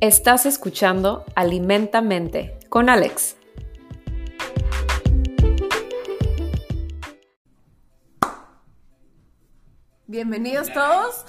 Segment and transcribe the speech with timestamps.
[0.00, 3.34] Estás escuchando Alimentamente con Alex.
[10.06, 11.24] Bienvenidos todos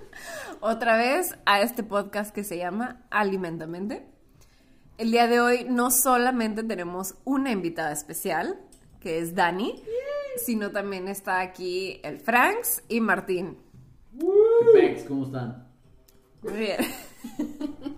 [0.60, 4.06] otra vez a este podcast que se llama Alimentamente.
[4.96, 8.58] El día de hoy no solamente tenemos una invitada especial,
[8.98, 9.84] que es Dani,
[10.38, 13.58] sino también está aquí el Franks y Martín.
[14.18, 14.26] ¿Qué
[14.72, 15.04] pex?
[15.04, 15.68] ¿Cómo están?
[16.40, 16.78] Muy bien.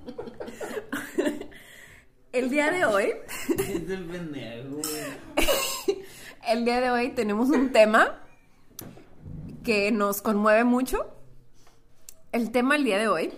[2.39, 3.15] El día de hoy,
[6.49, 8.21] el día de hoy tenemos un tema
[9.65, 11.13] que nos conmueve mucho.
[12.31, 13.33] El tema el día de hoy.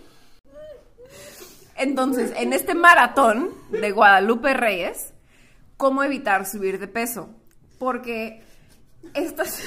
[1.76, 5.14] Entonces, en este maratón de Guadalupe Reyes,
[5.78, 7.30] ¿cómo evitar subir de peso?
[7.78, 8.42] Porque
[9.14, 9.62] estas...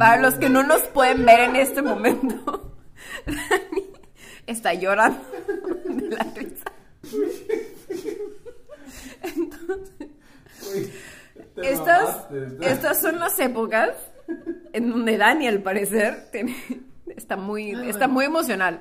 [0.00, 2.74] Para los que no nos pueden ver en este momento,
[3.24, 3.86] Dani
[4.48, 5.22] está llorando
[5.84, 6.72] de la risa.
[11.54, 13.90] Te Estas, mamaste, estas son las épocas
[14.72, 16.56] en donde Dani, al parecer, tiene-
[17.16, 18.80] está, muy, está muy emocional.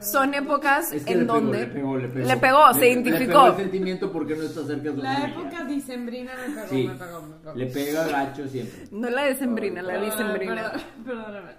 [0.00, 2.26] Son épocas Es que en le pegó, donde le pegó, le pegó.
[2.28, 3.18] le pegó, se Le- identificó.
[3.18, 5.34] Le pegó el sentimiento porque no está cerca de su La familia.
[5.40, 7.54] época dicembrina me pegó, Sí, me pegó, me pegó.
[7.54, 8.84] le pega gacho siempre.
[8.90, 10.54] No la decembrina, la dicembrina.
[10.72, 11.52] perdón, Perdóname.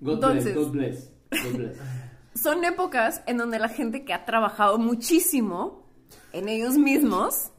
[0.00, 1.10] God Entonces- bless, God bless,
[1.44, 1.76] God bless.
[2.36, 5.86] Son épocas en donde la gente que ha trabajado muchísimo
[6.32, 7.50] en ellos mismos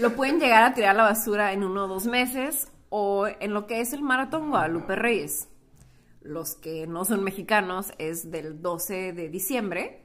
[0.00, 3.54] lo pueden llegar a tirar a la basura en uno o dos meses o en
[3.54, 5.48] lo que es el maratón Guadalupe Reyes.
[6.20, 10.04] Los que no son mexicanos es del 12 de diciembre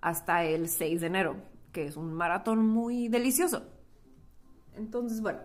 [0.00, 1.36] hasta el 6 de enero,
[1.72, 3.62] que es un maratón muy delicioso.
[4.74, 5.40] Entonces, bueno,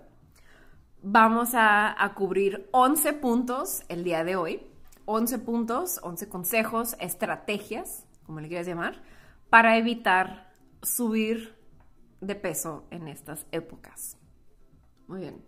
[1.03, 4.70] vamos a, a cubrir 11 puntos el día de hoy.
[5.11, 9.01] 11 puntos, 11 consejos, estrategias, como le quieras llamar,
[9.49, 11.57] para evitar subir
[12.21, 14.17] de peso en estas épocas.
[15.07, 15.45] Muy bien.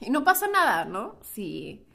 [0.00, 1.16] Y no pasa nada, ¿no?
[1.22, 1.86] Si,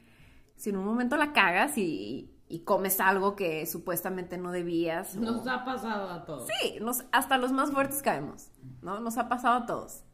[0.56, 5.16] si en un momento la cagas y, y comes algo que supuestamente no debías.
[5.16, 6.48] o- Nos ha pasado a todos.
[6.60, 8.50] Sí, nos, hasta los más fuertes caemos,
[8.82, 9.00] ¿no?
[9.00, 10.04] Nos ha pasado a todos.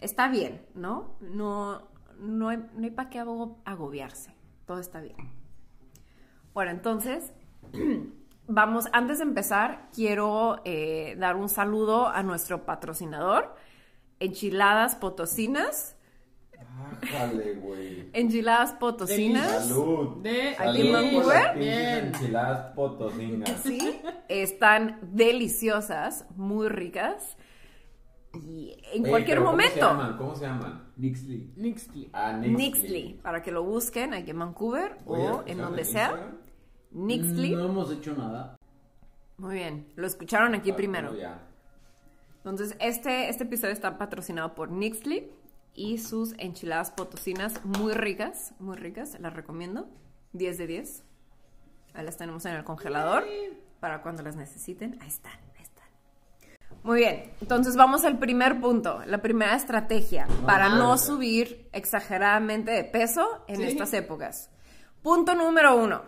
[0.00, 1.16] Está bien, ¿no?
[1.20, 4.34] No, no hay, no hay para qué ago- agobiarse.
[4.66, 5.16] Todo está bien.
[6.54, 7.32] Bueno, entonces,
[8.46, 13.54] vamos, antes de empezar, quiero eh, dar un saludo a nuestro patrocinador,
[14.20, 15.96] Enchiladas Potosinas.
[17.02, 18.10] Ájale, güey.
[18.12, 19.66] Enchiladas Potosinas.
[19.66, 20.22] Salud.
[20.22, 20.88] De Aquí.
[21.64, 23.50] Enchiladas potosinas.
[23.62, 27.36] Sí, están deliciosas, muy ricas.
[28.34, 29.80] Y en Ey, cualquier momento.
[29.80, 30.16] ¿Cómo se llaman?
[30.16, 30.88] ¿Cómo se llaman?
[30.96, 31.52] Nixley.
[31.56, 32.10] Nixtli.
[32.12, 36.10] Ah, Nixley, para que lo busquen aquí en Vancouver o en ¿escucharon donde sea.
[36.10, 36.41] Instagram?
[36.92, 37.52] Nixley.
[37.52, 38.56] No hemos hecho nada.
[39.38, 41.14] Muy bien, lo escucharon aquí Ah, primero.
[41.16, 41.40] ya.
[42.38, 45.30] Entonces, este, este episodio está patrocinado por Nixley
[45.74, 49.88] y sus enchiladas potosinas muy ricas, muy ricas, las recomiendo.
[50.32, 51.02] 10 de 10.
[51.94, 53.24] Ahí las tenemos en el congelador
[53.80, 54.98] para cuando las necesiten.
[55.00, 55.86] Ahí están, ahí están.
[56.82, 62.84] Muy bien, entonces vamos al primer punto, la primera estrategia para no subir exageradamente de
[62.84, 63.62] peso en Sí.
[63.64, 64.50] estas épocas.
[65.02, 66.02] Punto número uno,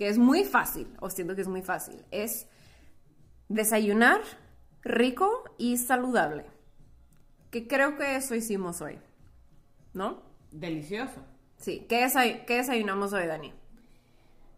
[0.00, 2.48] que es muy fácil, o siento que es muy fácil, es
[3.50, 4.22] desayunar
[4.82, 6.46] rico y saludable.
[7.50, 8.98] Que creo que eso hicimos hoy,
[9.92, 10.22] ¿no?
[10.52, 11.20] Delicioso.
[11.58, 13.52] Sí, ¿qué, desay- qué desayunamos hoy, Dani?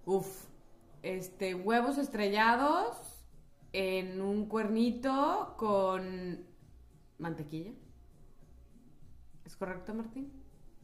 [0.04, 0.44] Uf.
[1.02, 2.96] Este, huevos estrellados
[3.72, 6.46] en un cuernito con
[7.18, 7.72] mantequilla.
[9.44, 10.32] ¿Es correcto, Martín?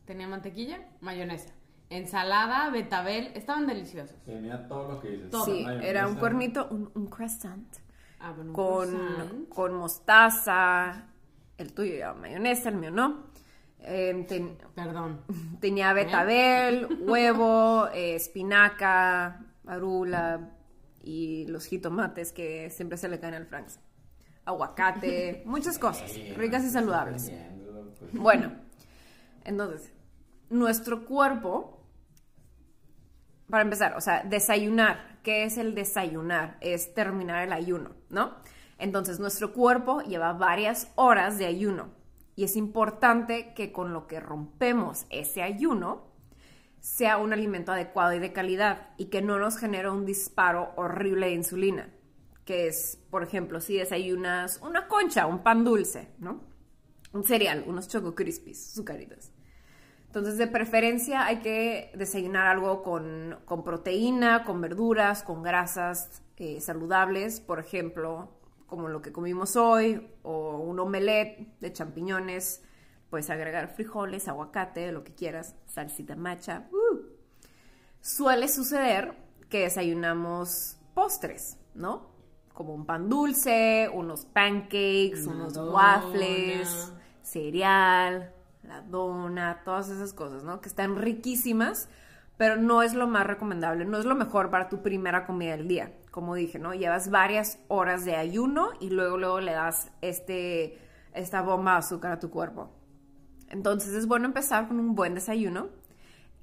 [0.04, 0.84] ¿Tenía mantequilla?
[1.00, 1.54] Mayonesa.
[1.91, 3.28] Ensalada, betabel.
[3.34, 4.16] Estaban deliciosos.
[4.25, 5.31] Tenía todo lo que dices.
[5.31, 5.44] Todo.
[5.47, 7.66] Sí, era un cuernito, un, un croissant,
[8.21, 9.49] Ah, bueno, con, croissant.
[9.49, 11.06] con mostaza,
[11.56, 13.28] el tuyo lleva mayonesa, el mío no.
[13.81, 15.21] Eh, ten- Perdón.
[15.60, 20.51] tenía betabel, huevo, eh, espinaca, arula
[21.03, 23.78] y los jitomates que siempre se le caen al Franks.
[24.45, 27.30] Aguacate, muchas cosas, ricas y saludables.
[28.12, 28.53] Bueno,
[29.45, 29.92] entonces,
[30.51, 31.78] nuestro cuerpo,
[33.50, 36.59] para empezar, o sea, desayunar, ¿qué es el desayunar?
[36.60, 38.36] Es terminar el ayuno, ¿no?
[38.78, 41.91] Entonces, nuestro cuerpo lleva varias horas de ayuno
[42.36, 46.06] y es importante que con lo que rompemos ese ayuno
[46.80, 51.27] sea un alimento adecuado y de calidad y que no nos genere un disparo horrible
[51.27, 51.89] de insulina,
[52.45, 56.45] que es, por ejemplo, si desayunas una concha, un pan dulce, ¿no?
[57.12, 59.33] Un cereal, unos Choco Crispies, sucaritas.
[60.18, 66.60] Entonces, de preferencia hay que desayunar algo con, con proteína, con verduras, con grasas eh,
[66.60, 68.28] saludables, por ejemplo,
[68.66, 72.65] como lo que comimos hoy, o un omelette de champiñones,
[73.10, 76.68] puedes agregar frijoles, aguacate, lo que quieras, salsita macha.
[76.72, 76.98] ¡uh!
[78.00, 79.14] Suele suceder
[79.48, 82.10] que desayunamos postres, ¿no?
[82.54, 86.92] Como un pan dulce, unos pancakes, unos waffles,
[87.22, 88.34] cereal,
[88.68, 90.60] la dona, todas esas cosas, ¿no?
[90.60, 91.88] Que están riquísimas,
[92.36, 95.66] pero no es lo más recomendable, no es lo mejor para tu primera comida del
[95.66, 95.92] día.
[96.10, 96.74] Como dije, ¿no?
[96.74, 100.78] Llevas varias horas de ayuno y luego, luego le das este,
[101.15, 102.70] esta bomba de azúcar a tu cuerpo.
[103.48, 105.68] Entonces es bueno empezar con un buen desayuno,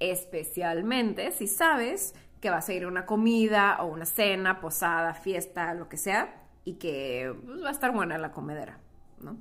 [0.00, 5.72] especialmente si sabes que vas a ir a una comida o una cena, posada, fiesta,
[5.74, 8.78] lo que sea, y que pues, va a estar buena la comedera,
[9.20, 9.36] ¿no?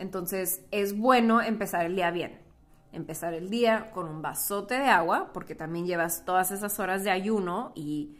[0.00, 2.40] Entonces es bueno empezar el día bien.
[2.92, 7.10] Empezar el día con un vasote de agua, porque también llevas todas esas horas de
[7.10, 8.16] ayuno y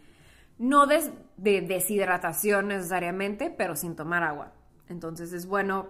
[0.59, 4.53] no de deshidratación necesariamente, pero sin tomar agua.
[4.89, 5.89] Entonces es bueno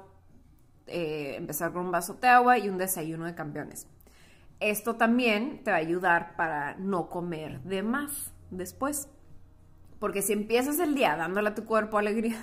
[0.86, 3.88] eh, empezar con un vaso de agua y un desayuno de campeones.
[4.60, 9.08] Esto también te va a ayudar para no comer de más después.
[9.98, 12.36] Porque si empiezas el día dándole a tu cuerpo alegría,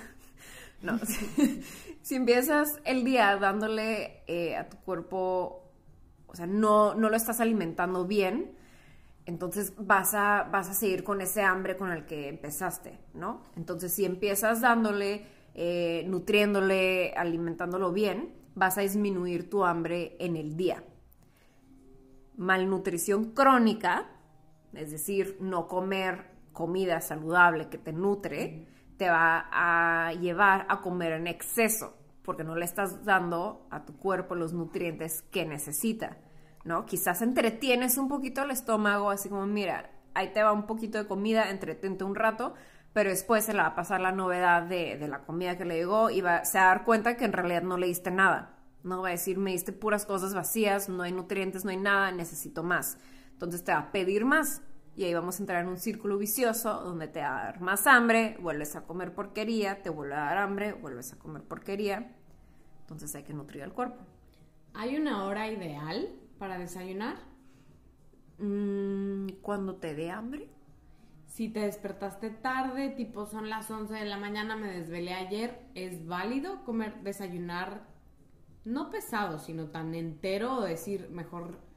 [0.82, 0.98] no,
[2.02, 5.70] si, empiezas el día dándole eh, a tu cuerpo,
[6.26, 8.56] o sea, no, no lo estás alimentando bien,
[9.26, 13.42] entonces vas a, vas a seguir con ese hambre con el que empezaste, ¿no?
[13.56, 20.56] Entonces si empiezas dándole, eh, nutriéndole, alimentándolo bien, vas a disminuir tu hambre en el
[20.56, 20.82] día.
[22.36, 24.06] Malnutrición crónica,
[24.72, 28.66] es decir, no comer comida saludable que te nutre,
[28.98, 33.96] te va a llevar a comer en exceso, porque no le estás dando a tu
[33.96, 36.18] cuerpo los nutrientes que necesita,
[36.64, 36.84] ¿no?
[36.84, 41.06] Quizás entretienes un poquito el estómago, así como, mira, ahí te va un poquito de
[41.06, 42.54] comida, entretente un rato,
[42.92, 45.76] pero después se le va a pasar la novedad de, de la comida que le
[45.76, 48.56] llegó y va, se va a dar cuenta que en realidad no le diste nada.
[48.82, 52.10] No va a decir, me diste puras cosas vacías, no hay nutrientes, no hay nada,
[52.10, 52.98] necesito más.
[53.32, 54.62] Entonces te va a pedir más
[54.98, 57.86] y ahí vamos a entrar en un círculo vicioso donde te va a dar más
[57.86, 62.16] hambre, vuelves a comer porquería, te vuelve a dar hambre, vuelves a comer porquería.
[62.80, 64.04] Entonces hay que nutrir al cuerpo.
[64.74, 66.08] ¿Hay una hora ideal
[66.40, 67.14] para desayunar?
[68.38, 70.48] Mm, cuando te dé hambre.
[71.28, 76.08] Si te despertaste tarde, tipo son las 11 de la mañana, me desvelé ayer, ¿es
[76.08, 77.86] válido comer, desayunar
[78.64, 81.67] no pesado, sino tan entero o decir mejor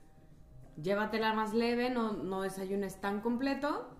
[0.81, 3.97] llévatela más leve, no, no desayunes tan completo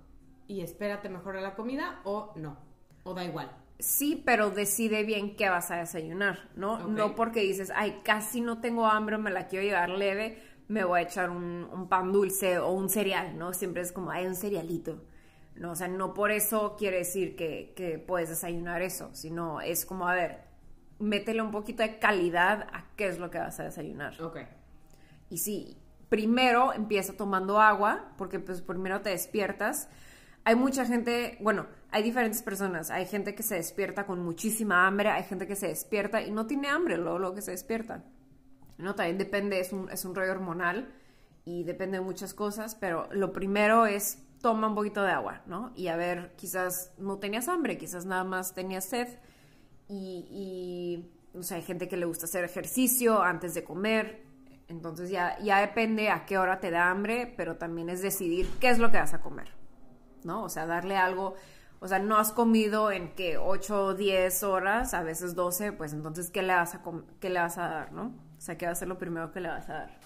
[0.48, 2.58] y espérate mejor a la comida o no?
[3.04, 3.52] ¿O da igual?
[3.80, 6.88] Sí, pero decide bien qué vas a desayunar, ¿no?
[6.88, 11.00] No porque dices, ay, casi no tengo hambre, me la quiero llevar leve, me voy
[11.00, 13.54] a echar un, un pan dulce o un cereal, ¿no?
[13.54, 15.04] Siempre es como, hay un cerealito.
[15.56, 19.86] No, o sea, no por eso quiere decir que, que puedes desayunar eso, sino es
[19.86, 20.42] como, a ver,
[21.00, 24.22] métele un poquito de calidad a qué es lo que vas a desayunar.
[24.22, 24.38] Ok.
[25.30, 25.78] Y sí,
[26.12, 29.88] primero empieza tomando agua, porque pues primero te despiertas.
[30.44, 32.92] Hay mucha gente, bueno, hay diferentes personas.
[32.92, 36.48] Hay gente que se despierta con muchísima hambre, hay gente que se despierta y no
[36.48, 38.04] tiene hambre luego, luego que se despierta.
[38.78, 40.94] No, también depende, es un, es un rollo hormonal
[41.46, 45.72] y depende de muchas cosas, pero lo primero es toma un poquito de agua, ¿no?
[45.78, 49.08] Y a ver, quizás no tenías hambre, quizás nada más tenías sed
[49.88, 54.30] y, y o sea, hay gente que le gusta hacer ejercicio antes de comer,
[54.72, 58.70] entonces ya, ya depende a qué hora te da hambre, pero también es decidir qué
[58.70, 59.50] es lo que vas a comer,
[60.24, 60.44] ¿no?
[60.44, 61.36] O sea, darle algo,
[61.80, 65.92] o sea, no has comido en que 8 o 10 horas, a veces 12, pues
[65.92, 66.82] entonces, ¿qué le vas a,
[67.20, 68.16] qué le vas a dar, ¿no?
[68.38, 70.00] O sea, ¿qué va a ser lo primero que le vas a dar?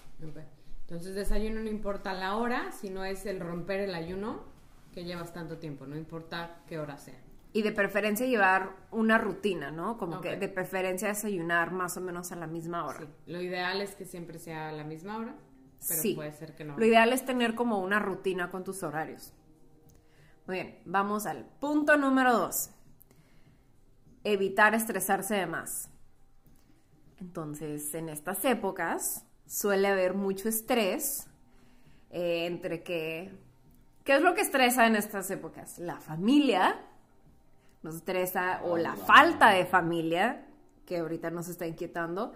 [0.80, 4.44] Entonces desayuno no importa la hora, sino es el romper el ayuno
[4.92, 7.25] que llevas tanto tiempo, no importa qué hora sea.
[7.56, 9.96] Y de preferencia llevar una rutina, ¿no?
[9.96, 13.00] Como que de preferencia desayunar más o menos a la misma hora.
[13.00, 13.08] Sí.
[13.32, 15.34] Lo ideal es que siempre sea a la misma hora,
[15.88, 16.14] pero Sí.
[16.14, 16.76] puede ser que no.
[16.76, 19.32] Lo ideal es tener como una rutina con tus horarios.
[20.46, 22.68] Muy bien, vamos al punto número dos.
[24.22, 25.88] Evitar estresarse de más.
[27.18, 31.26] Entonces, en estas épocas suele haber mucho estrés
[32.10, 33.32] eh, entre que...
[34.04, 35.78] ¿Qué es lo que estresa en estas épocas?
[35.78, 36.78] La familia
[37.86, 40.44] nos estresa o la falta de familia,
[40.84, 42.32] que ahorita nos está inquietando,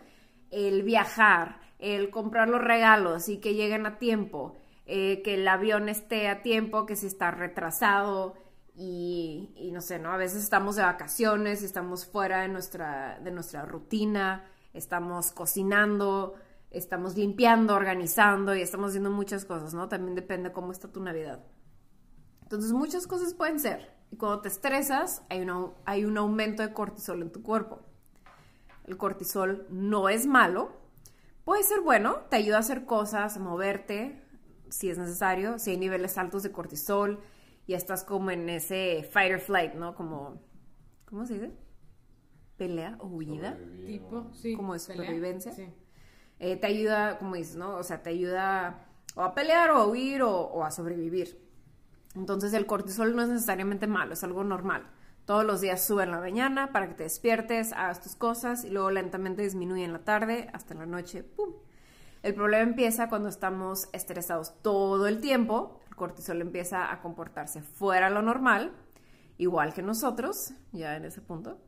[0.50, 5.88] el viajar, el comprar los regalos y que lleguen a tiempo, eh, que el avión
[5.88, 8.34] esté a tiempo, que si está retrasado
[8.76, 10.12] y, y no sé, ¿no?
[10.12, 16.34] A veces estamos de vacaciones, estamos fuera de nuestra, de nuestra rutina, estamos cocinando,
[16.70, 19.88] estamos limpiando, organizando y estamos haciendo muchas cosas, ¿no?
[19.88, 21.40] También depende cómo está tu Navidad.
[22.50, 26.72] Entonces muchas cosas pueden ser Y cuando te estresas, hay, una- hay un aumento de
[26.72, 27.78] cortisol en tu cuerpo.
[28.84, 30.72] El cortisol no es malo,
[31.44, 34.20] puede ser bueno, te ayuda a hacer cosas, a moverte,
[34.68, 37.20] si es necesario, si hay niveles altos de cortisol,
[37.68, 39.94] ya estás como en ese fight or flight, ¿no?
[39.94, 40.42] Como,
[41.04, 41.52] ¿cómo se dice?
[42.56, 43.56] Pelea o huida.
[43.86, 44.56] Tipo, sí.
[44.56, 44.96] Como de pelea.
[45.04, 45.52] supervivencia.
[45.52, 45.72] Sí.
[46.40, 47.76] Eh, te ayuda, como dices, ¿no?
[47.76, 51.48] O sea, te ayuda o a pelear o a huir o, o a sobrevivir.
[52.14, 54.86] Entonces el cortisol no es necesariamente malo, es algo normal.
[55.24, 58.70] Todos los días sube en la mañana para que te despiertes, hagas tus cosas y
[58.70, 61.22] luego lentamente disminuye en la tarde hasta la noche.
[61.22, 61.52] ¡Pum!
[62.22, 65.80] El problema empieza cuando estamos estresados todo el tiempo.
[65.88, 68.72] El cortisol empieza a comportarse fuera de lo normal,
[69.38, 71.58] igual que nosotros, ya en ese punto.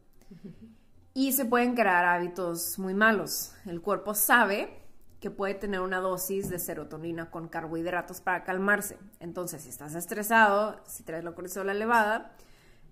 [1.15, 3.55] Y se pueden crear hábitos muy malos.
[3.65, 4.82] El cuerpo sabe
[5.23, 8.99] que puede tener una dosis de serotonina con carbohidratos para calmarse.
[9.21, 12.35] Entonces, si estás estresado, si traes la cortisol elevada,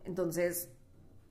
[0.04, 0.70] entonces,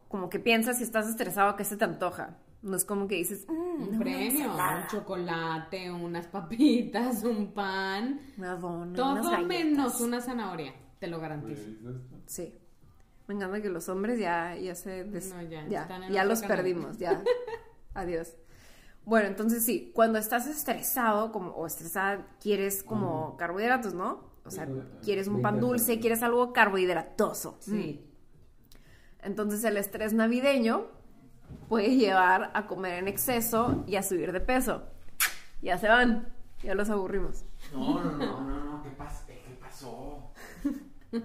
[0.09, 2.37] como que piensas si estás estresado, ¿qué se te antoja?
[2.61, 8.19] No es como que dices, "Mm, Un premio, un chocolate, unas papitas, un pan.
[8.37, 9.45] una dona, Todo galletas".
[9.47, 11.63] menos una zanahoria, te lo garantizo.
[12.25, 12.53] Sí.
[13.27, 15.05] Me encanta que los hombres ya, ya se...
[15.05, 16.57] des- No, ya, ya, están en ya otro los canal.
[16.57, 17.23] perdimos, ya.
[17.93, 18.33] Adiós.
[19.05, 24.29] Bueno, entonces sí, cuando estás estresado como, o estresada, quieres como carbohidratos, ¿no?
[24.45, 24.67] O sea,
[25.03, 27.57] quieres un pan dulce, quieres algo carbohidratoso.
[27.59, 28.05] Sí.
[29.21, 30.87] Entonces el estrés navideño
[31.67, 34.83] puede llevar a comer en exceso y a subir de peso.
[35.61, 36.29] Ya se van,
[36.63, 37.43] ya los aburrimos.
[37.73, 40.31] No, no, no, no, no, ¿qué, pas- eh, ¿qué pasó?
[41.11, 41.21] es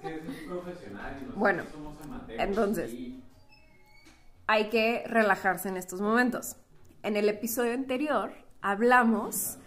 [0.00, 2.42] que es un profesional y nosotros Bueno, somos amateurs.
[2.42, 2.90] entonces.
[2.90, 3.22] sí.
[4.46, 6.56] hay que relajarse en estos momentos.
[7.02, 9.58] En el episodio anterior hablamos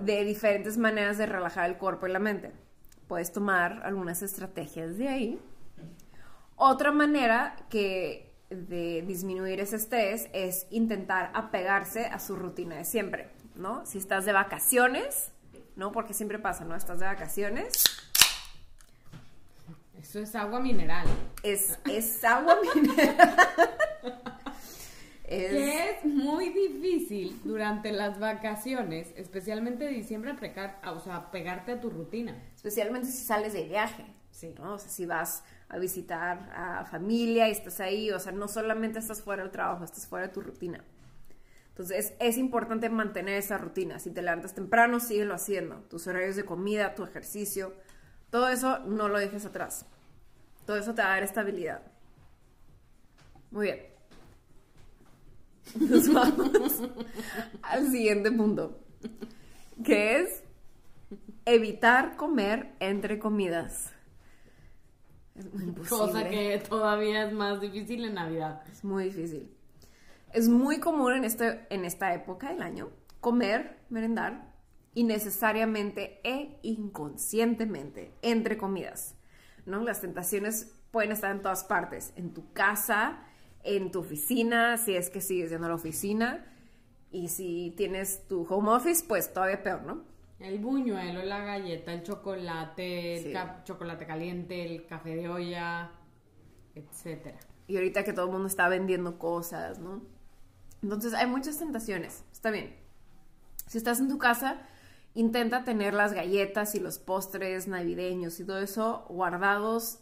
[0.00, 2.52] de diferentes maneras de relajar el cuerpo y la mente.
[3.08, 5.40] Puedes tomar algunas estrategias de ahí.
[6.54, 13.30] Otra manera que de disminuir ese estrés es intentar apegarse a su rutina de siempre,
[13.56, 13.84] ¿no?
[13.84, 15.32] Si estás de vacaciones,
[15.76, 15.90] ¿no?
[15.90, 16.76] Porque siempre pasa, ¿no?
[16.76, 17.72] Estás de vacaciones,
[20.00, 21.08] Eso es agua mineral.
[21.42, 23.34] es, es agua mineral.
[25.28, 31.72] Es- Que es muy difícil durante las vacaciones, especialmente de diciembre, pegar, o sea, pegarte
[31.72, 32.34] a tu rutina.
[32.56, 34.54] especialmente si sales de viaje, Sí.
[34.58, 34.74] ¿no?
[34.74, 38.98] O sea, si vas a visitar a familia y estás ahí, o sea, no solamente
[38.98, 40.82] estás fuera del trabajo, estás fuera de tu rutina.
[41.70, 43.98] Entonces, es importante mantener esa rutina.
[43.98, 45.76] Si te levantas temprano, síguelo haciendo.
[45.90, 47.74] Tus horarios de comida, tu ejercicio,
[48.30, 49.86] todo eso no lo dejes atrás.
[50.66, 51.82] Todo eso te va a dar estabilidad.
[53.50, 53.97] Muy bien.
[55.80, 56.82] Nos vamos
[57.62, 58.78] al siguiente punto,
[59.84, 60.42] que es
[61.44, 63.92] evitar comer entre comidas.
[65.34, 65.88] Es muy imposible.
[65.88, 68.62] Cosa que todavía es más difícil en Navidad.
[68.70, 69.50] Es muy difícil.
[70.32, 74.52] Es muy común en, este, en esta época del año comer, merendar,
[74.94, 79.16] innecesariamente e inconscientemente entre comidas.
[79.66, 79.82] ¿no?
[79.82, 83.22] Las tentaciones pueden estar en todas partes, en tu casa,
[83.64, 86.44] en tu oficina, si es que sigues yendo a la oficina,
[87.10, 90.04] y si tienes tu home office, pues todavía peor, ¿no?
[90.38, 93.32] El buñuelo, la galleta, el chocolate, el Sí.
[93.32, 95.90] ca- chocolate caliente, el café de olla,
[96.74, 97.38] etcétera.
[97.66, 100.02] Y ahorita que todo el mundo está vendiendo cosas, ¿no?
[100.82, 102.24] Entonces hay muchas tentaciones.
[102.32, 102.76] Está bien.
[103.66, 104.58] Si estás en tu casa,
[105.14, 109.98] intenta tener las galletas y los postres navideños y todo eso guardados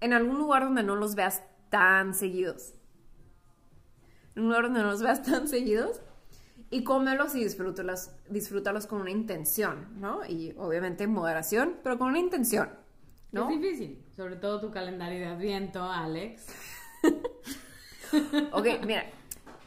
[0.00, 2.74] en algún lugar donde no los veas tan seguidos.
[4.36, 6.00] En un lugar donde no los veas tan seguidos.
[6.70, 10.24] Y cómelos y disfrútalos, disfrútalos con una intención, ¿no?
[10.26, 12.70] Y obviamente en moderación, pero con una intención,
[13.30, 13.48] ¿no?
[13.50, 16.46] Es difícil, sobre todo tu calendario de adviento, Alex.
[18.52, 19.04] Ok, mira,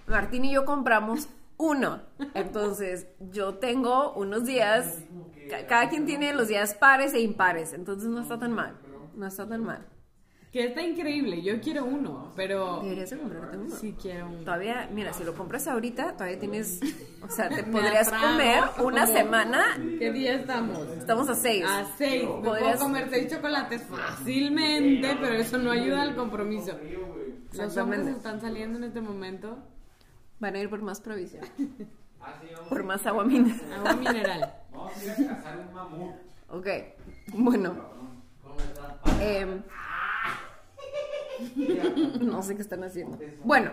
[0.08, 2.02] Martín y yo compramos uno.
[2.34, 5.00] Entonces, yo tengo unos días,
[5.50, 8.76] ca- cada quien tiene los días pares e impares, entonces no está tan mal.
[9.16, 9.86] No está tan mal.
[10.52, 13.76] Que está increíble, yo quiero uno, pero Deberías de comprarte uno.
[13.76, 14.40] sí quiero uno.
[14.40, 16.80] Todavía, mira, si lo compras ahorita, todavía tienes,
[17.22, 19.64] o sea, te podrías atrago comer una como- semana.
[20.00, 20.80] ¿Qué día estamos?
[20.98, 21.64] Estamos a seis.
[21.68, 22.24] A seis.
[22.24, 26.72] Me Podrías- puedo comer seis chocolates fácilmente, pero eso no ayuda al compromiso.
[27.54, 29.56] Los hombres están saliendo en este momento.
[30.40, 31.44] Van a ir por más provisión,
[32.70, 33.62] por más agua mineral.
[33.76, 34.54] Agua mineral.
[34.72, 36.16] vamos a ir a cazar un mamut.
[36.50, 36.68] Ok,
[37.34, 37.76] bueno.
[39.22, 39.62] Em,
[42.22, 43.18] no sé qué están haciendo.
[43.44, 43.72] Bueno,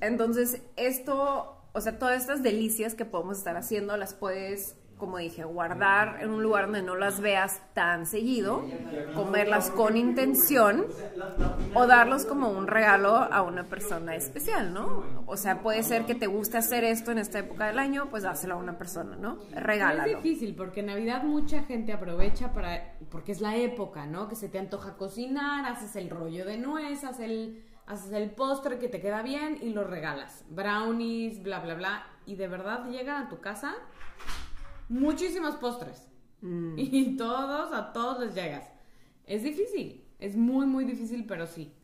[0.00, 5.42] entonces esto, o sea, todas estas delicias que podemos estar haciendo las puedes como dije,
[5.44, 8.62] guardar en un lugar donde no las veas tan seguido,
[9.14, 10.84] comerlas con intención
[11.74, 15.24] o darlos como un regalo a una persona especial, ¿no?
[15.26, 18.22] O sea, puede ser que te guste hacer esto en esta época del año, pues
[18.24, 19.38] dáselo a una persona, ¿no?
[19.50, 20.18] Es Regálalo.
[20.18, 24.28] difícil porque en Navidad mucha gente aprovecha para porque es la época, ¿no?
[24.28, 28.78] Que se te antoja cocinar, haces el rollo de nuez, haces el haces el postre
[28.78, 30.44] que te queda bien y lo regalas.
[30.48, 33.74] Brownies, bla bla bla y de verdad llegan a tu casa
[34.88, 36.06] muchísimos postres.
[36.76, 38.66] Y todos a todos les llegas.
[39.26, 41.74] Es difícil, es muy muy difícil, pero sí.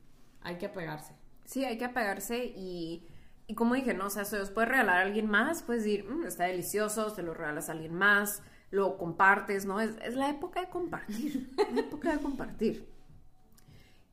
[0.43, 1.15] Hay que apegarse.
[1.45, 3.07] Sí, hay que apagarse y,
[3.49, 4.07] y como dije, ¿no?
[4.07, 7.23] O sea, se los puede regalar a alguien más, puedes decir, "Mm, está delicioso, se
[7.23, 9.81] lo regalas a alguien más, lo compartes, ¿no?
[9.81, 12.89] Es, la época de compartir, la época de compartir.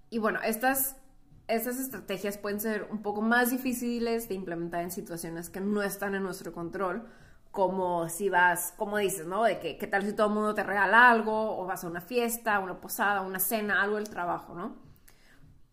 [0.10, 0.95] Y bueno, estas,
[1.48, 6.15] estas estrategias pueden ser un poco más difíciles de implementar en situaciones que no están
[6.15, 7.07] en nuestro control,
[7.51, 9.43] como si vas, como dices, ¿no?
[9.43, 12.01] De que, ¿qué tal si todo el mundo te regala algo, o vas a una
[12.01, 14.83] fiesta, una posada, una cena, algo del trabajo, ¿no?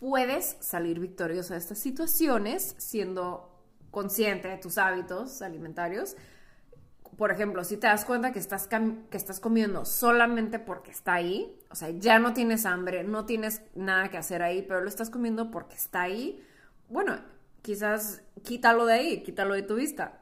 [0.00, 6.16] puedes salir victorioso de estas situaciones siendo consciente de tus hábitos alimentarios.
[7.20, 11.54] Por ejemplo, si te das cuenta que estás, que estás comiendo solamente porque está ahí,
[11.68, 15.10] o sea, ya no tienes hambre, no tienes nada que hacer ahí, pero lo estás
[15.10, 16.42] comiendo porque está ahí,
[16.88, 17.18] bueno,
[17.60, 20.18] quizás quítalo de ahí, quítalo de tu vista.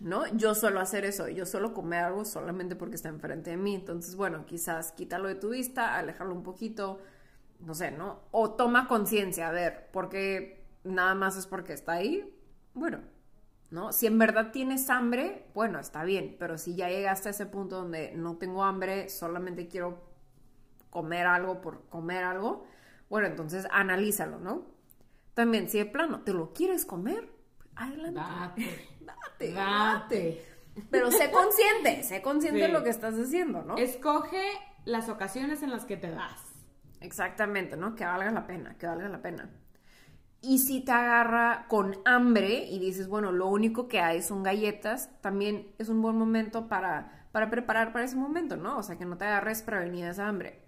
[0.00, 0.26] ¿no?
[0.34, 4.16] Yo suelo hacer eso, yo suelo comer algo solamente porque está enfrente de mí, entonces,
[4.16, 7.00] bueno, quizás quítalo de tu vista, alejarlo un poquito,
[7.58, 8.20] no sé, ¿no?
[8.30, 12.34] O toma conciencia, a ver, porque nada más es porque está ahí,
[12.72, 13.00] bueno,
[13.70, 13.92] ¿no?
[13.92, 17.76] Si en verdad tienes hambre, bueno, está bien, pero si ya llegaste a ese punto
[17.76, 20.02] donde no tengo hambre, solamente quiero
[20.90, 22.64] comer algo por comer algo,
[23.08, 24.66] bueno, entonces analízalo, ¿no?
[25.34, 27.30] También, si de plano te lo quieres comer,
[27.76, 28.20] adelante.
[28.20, 28.88] Date.
[29.00, 30.44] Date, Date.
[30.90, 32.66] Pero sé consciente, sé consciente Sí.
[32.66, 33.76] de lo que estás haciendo, ¿no?
[33.76, 34.42] Escoge
[34.84, 36.40] las ocasiones en las que te das.
[37.00, 37.94] Exactamente, ¿no?
[37.94, 39.50] Que valga la pena, que valga la pena.
[40.42, 45.10] Y si te agarra con hambre y dices, bueno, lo único que hay son galletas,
[45.20, 48.78] también es un buen momento para, para preparar para ese momento, ¿no?
[48.78, 50.62] O sea, que no te agarres prevenida esa hambre,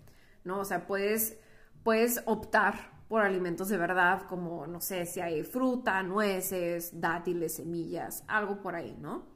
[0.45, 0.59] ¿no?
[0.61, 1.39] O sea, puedes,
[1.85, 8.25] puedes optar por alimentos de verdad, como, no sé, si hay fruta, nueces, dátiles, semillas,
[8.27, 9.27] algo por ahí, ¿no?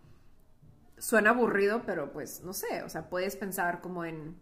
[0.98, 4.38] Suena aburrido, pero pues, no sé, o sea, puedes pensar como en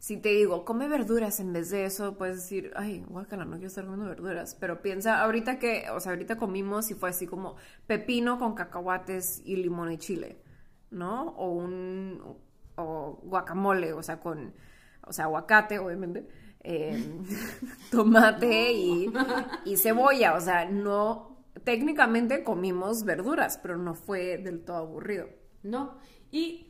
[0.00, 3.66] si te digo, come verduras en vez de eso, puedes decir, ay, guácala, no quiero
[3.66, 4.56] estar comiendo verduras.
[4.58, 9.42] Pero piensa, ahorita que, o sea, ahorita comimos y fue así como pepino con cacahuates
[9.44, 10.42] y limón y chile,
[10.90, 11.28] ¿no?
[11.36, 12.22] O un,
[12.76, 14.54] o guacamole, o sea, con,
[15.06, 16.26] o sea, aguacate, obviamente,
[16.60, 16.98] eh,
[17.90, 19.12] tomate y,
[19.66, 25.28] y cebolla, o sea, no, técnicamente comimos verduras, pero no fue del todo aburrido.
[25.62, 25.98] ¿no?
[26.30, 26.69] Y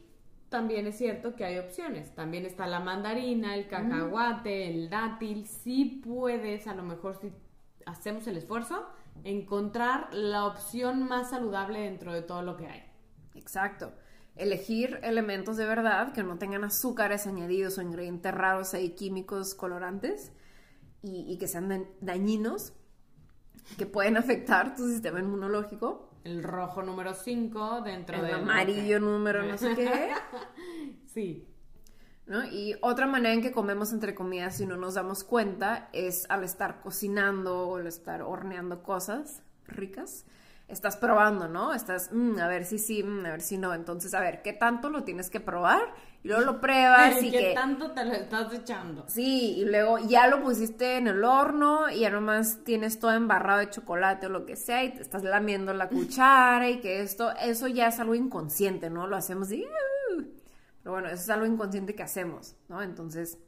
[0.51, 2.15] también es cierto que hay opciones.
[2.15, 5.47] También está la mandarina, el cacahuate, el dátil.
[5.47, 7.33] Sí puedes, a lo mejor si
[7.87, 8.87] hacemos el esfuerzo,
[9.25, 12.83] encontrar la opción más saludable dentro de todo lo que hay.
[13.35, 13.93] Exacto.
[14.37, 20.33] Elegir elementos de verdad que no tengan azúcares añadidos o ingredientes raros y químicos colorantes
[21.03, 22.73] y, y que sean da- dañinos,
[23.79, 26.10] que pueden afectar tu sistema inmunológico.
[26.25, 28.35] El rojo número 5 dentro El del...
[28.35, 30.11] amarillo número no sé qué.
[31.07, 31.47] Sí.
[32.27, 32.45] ¿no?
[32.45, 36.45] Y otra manera en que comemos entre comidas si no nos damos cuenta es al
[36.45, 40.25] estar cocinando o al estar horneando cosas ricas.
[40.69, 41.75] Estás probando, ¿no?
[41.75, 43.75] Estás, "Mm, a ver si sí, mm, a ver si no.
[43.75, 45.83] Entonces, a ver, ¿qué tanto lo tienes que probar?
[46.23, 47.55] Y luego lo pruebas y ¿Qué que...
[47.55, 49.05] tanto te lo estás echando?
[49.09, 53.61] Sí, y luego ya lo pusiste en el horno y ya nomás tienes todo embarrado
[53.61, 57.33] de chocolate o lo que sea y te estás lamiendo la cuchara y que esto,
[57.43, 59.07] eso ya es algo inconsciente, ¿no?
[59.07, 59.65] Lo hacemos y...
[60.83, 62.83] Pero bueno, eso es algo inconsciente que hacemos, ¿no?
[62.83, 63.39] Entonces,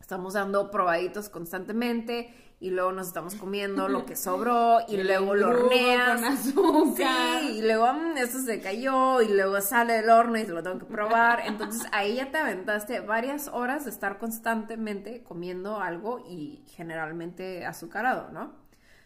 [0.00, 5.34] estamos dando probaditos constantemente y luego nos estamos comiendo lo que sobró y El luego
[5.34, 6.14] lo horneas.
[6.20, 7.40] con azúcar.
[7.40, 10.78] Sí, y luego "Mm, esto se cayó y luego sale del horno y lo tengo
[10.78, 11.42] que probar.
[11.46, 18.30] Entonces ahí ya te aventaste varias horas de estar constantemente comiendo algo y generalmente azucarado,
[18.32, 18.54] ¿no?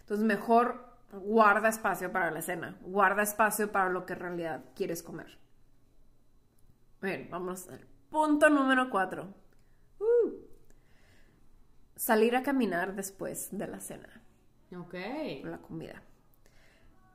[0.01, 5.03] Entonces mejor guarda espacio para la cena, guarda espacio para lo que en realidad quieres
[5.03, 5.39] comer.
[7.03, 9.35] Bien, vamos al punto número cuatro.
[12.01, 14.23] Salir a caminar después de la cena
[14.75, 14.95] Ok.
[15.45, 16.03] la comida.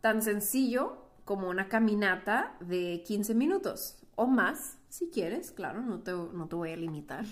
[0.01, 6.11] Tan sencillo como una caminata de 15 minutos o más, si quieres, claro, no te,
[6.11, 7.25] no te voy a limitar.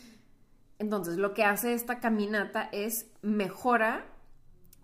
[0.78, 4.06] Entonces, lo que hace esta caminata es mejora,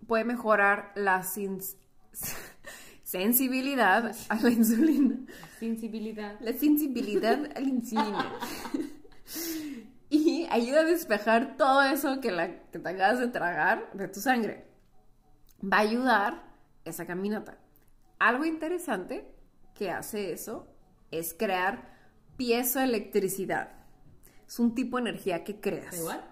[0.07, 1.23] puede mejorar la
[3.05, 5.17] sensibilidad a la insulina.
[5.59, 6.39] Sensibilidad.
[6.41, 8.33] La sensibilidad a la insulina.
[10.51, 14.67] ayuda a despejar todo eso que, la, que te acabas de tragar de tu sangre.
[15.63, 16.43] Va a ayudar
[16.85, 17.59] esa caminata.
[18.19, 19.27] Algo interesante
[19.75, 20.69] que hace eso
[21.11, 21.95] es crear
[22.37, 23.73] piezoelectricidad.
[24.47, 25.99] Es un tipo de energía que creas.
[25.99, 26.25] ¿Igual?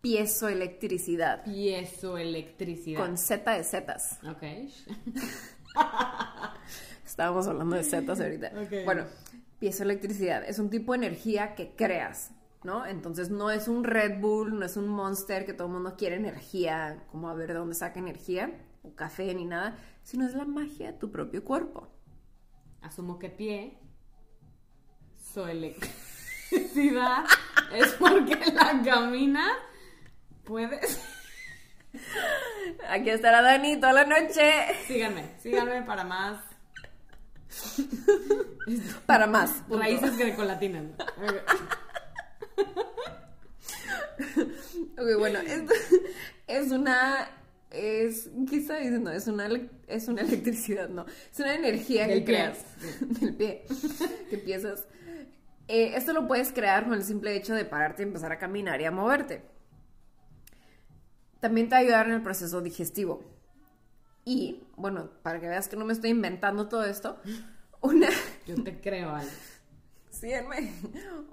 [0.00, 1.44] Piezoelectricidad.
[1.44, 3.00] Piezoelectricidad.
[3.00, 4.18] Con Z de Zetas.
[4.24, 4.42] Ok.
[7.04, 8.52] Estábamos hablando de zetas ahorita.
[8.62, 8.84] Ok.
[8.84, 9.04] Bueno,
[9.58, 12.30] piezoelectricidad es un tipo de energía que creas,
[12.62, 12.86] ¿no?
[12.86, 16.16] Entonces no es un Red Bull, no es un Monster que todo el mundo quiere
[16.16, 20.44] energía, como a ver de dónde saca energía, o café ni nada, sino es la
[20.44, 21.88] magia de tu propio cuerpo.
[22.82, 23.78] Asumo que pie.
[25.32, 27.24] Su electricidad
[27.74, 29.46] es porque la camina.
[30.44, 31.00] Puedes.
[32.88, 34.52] Aquí estará Dani toda la noche.
[34.86, 36.40] Síganme, síganme para más
[39.06, 39.50] Para más.
[39.68, 39.78] punto.
[39.78, 40.84] raíces grecolatinas.
[44.96, 45.72] Ok, bueno, esto
[46.46, 47.30] es una.
[47.70, 49.10] Es, ¿Qué está diciendo?
[49.10, 49.48] Es una,
[49.86, 51.04] es una electricidad, no.
[51.32, 52.34] Es una energía Del que pie.
[52.34, 52.58] creas.
[53.20, 53.64] Del pie.
[54.30, 54.86] que empiezas.
[55.68, 58.80] Eh, esto lo puedes crear con el simple hecho de pararte y empezar a caminar
[58.80, 59.42] y a moverte.
[61.40, 63.22] También te ayudar en el proceso digestivo.
[64.24, 67.18] Y, bueno, para que veas que no me estoy inventando todo esto,
[67.80, 68.08] una.
[68.46, 69.30] Yo te creo, Ale.
[70.18, 70.72] Síganme.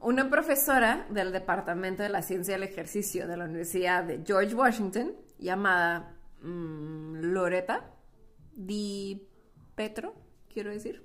[0.01, 5.15] Una profesora del Departamento de la Ciencia del Ejercicio de la Universidad de George Washington,
[5.39, 7.91] llamada mm, Loretta
[8.53, 9.27] Di
[9.73, 10.13] Petro,
[10.53, 11.03] quiero decir,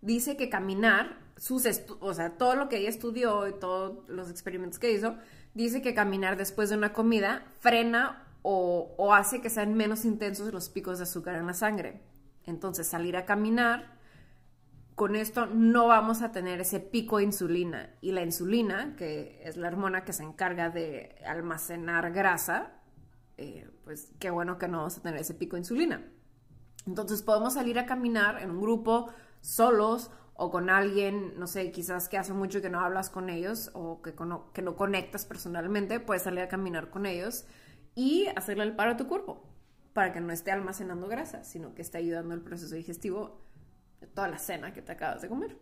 [0.00, 1.66] dice que caminar, sus
[2.00, 5.18] o sea, todo lo que ella estudió y todos los experimentos que hizo,
[5.52, 10.50] dice que caminar después de una comida frena o, o hace que sean menos intensos
[10.50, 12.00] los picos de azúcar en la sangre.
[12.46, 13.95] Entonces, salir a caminar
[14.96, 17.94] con esto no vamos a tener ese pico de insulina.
[18.00, 22.80] Y la insulina, que es la hormona que se encarga de almacenar grasa,
[23.36, 26.02] eh, pues qué bueno que no vamos a tener ese pico de insulina.
[26.86, 32.08] Entonces podemos salir a caminar en un grupo, solos o con alguien, no sé, quizás
[32.08, 34.14] que hace mucho que no hablas con ellos o que,
[34.62, 37.44] no conectas personalmente, puedes salir a caminar con ellos
[37.94, 39.46] y hacerle el paro a tu cuerpo
[39.92, 43.45] para que no esté almacenando grasa, sino que esté ayudando al proceso digestivo
[44.00, 45.56] de toda la cena que te acabas de comer.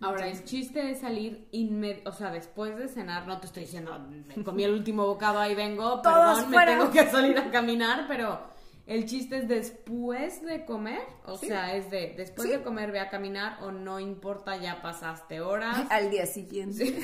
[0.00, 3.98] Ahora, el chiste es salir inmediato, o sea, después de cenar, no te estoy diciendo,
[4.36, 8.04] me comí el último bocado, ahí vengo, Todos perdón, me tengo que salir a caminar,
[8.06, 8.38] pero
[8.86, 12.56] el chiste es después de comer, o sea, es de después Sí.
[12.56, 17.00] de comer ve a caminar o no importa, ya pasaste horas, Al día siguiente.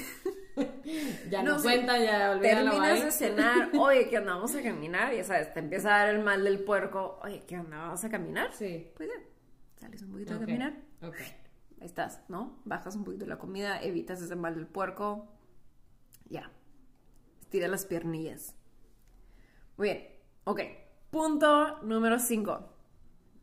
[1.31, 1.65] ya no, No, sí.
[1.65, 4.35] cuenta, ya olvídalo, Terminas de cenar, oye, ¿qué onda?
[4.37, 5.13] Vamos a caminar.
[5.15, 7.19] Y sabes, te empieza a dar el mal del puerco.
[7.25, 7.77] Oye, ¿qué onda?
[7.79, 8.53] ¿Vamos a caminar?
[8.53, 8.89] Sí.
[8.97, 9.21] Pues ya,
[9.85, 10.75] sales un poquito Ok, a caminar.
[11.03, 11.17] ok.
[11.81, 12.61] Ahí estás, ¿no?
[12.65, 15.29] Bajas un poquito la comida, evitas ese mal del puerco.
[16.29, 16.51] Ya.
[17.41, 18.55] Estira las piernillas.
[19.77, 20.09] Muy bien.
[20.45, 20.61] Ok.
[21.11, 22.53] Punto número 5.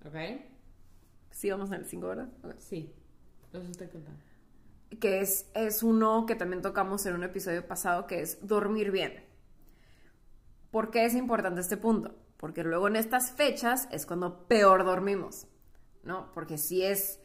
[0.05, 0.15] ¿Ok?
[1.29, 2.29] Sí, vamos en el 5, ¿verdad?
[2.57, 2.91] Sí,
[3.53, 4.19] los estoy contando.
[4.99, 9.23] que es, es uno que también tocamos en un episodio pasado, que es dormir bien.
[10.71, 12.15] ¿Por qué es importante este punto?
[12.37, 15.47] Porque luego en estas fechas es cuando peor dormimos,
[16.03, 16.31] ¿no?
[16.33, 17.19] Porque si es,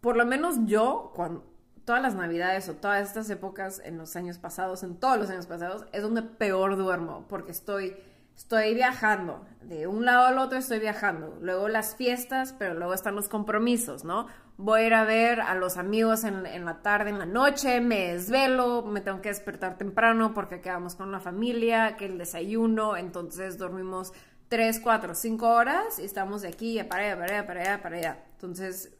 [0.00, 1.44] por lo menos yo, cuando
[1.86, 5.46] todas las navidades o todas estas épocas en los años pasados, en todos los años
[5.46, 7.96] pasados, es donde peor duermo, porque estoy,
[8.36, 13.14] estoy viajando, de un lado al otro estoy viajando, luego las fiestas, pero luego están
[13.14, 14.26] los compromisos, ¿no?
[14.58, 17.80] Voy a ir a ver a los amigos en, en la tarde, en la noche,
[17.80, 22.96] me desvelo, me tengo que despertar temprano porque quedamos con la familia, que el desayuno,
[22.96, 24.12] entonces dormimos
[24.48, 27.96] 3, 4, 5 horas y estamos de aquí para allá, para allá, para allá, para
[27.96, 28.24] allá.
[28.32, 28.96] Entonces,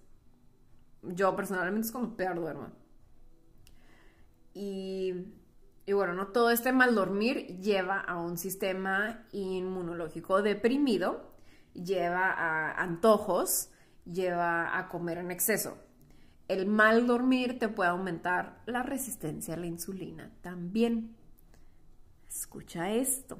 [1.02, 2.68] yo personalmente es como peor duermo.
[4.54, 5.14] Y,
[5.84, 11.32] y bueno, no todo este mal dormir lleva a un sistema inmunológico deprimido,
[11.74, 13.70] lleva a antojos,
[14.04, 15.78] lleva a comer en exceso.
[16.48, 21.16] El mal dormir te puede aumentar la resistencia a la insulina también.
[22.28, 23.38] Escucha esto.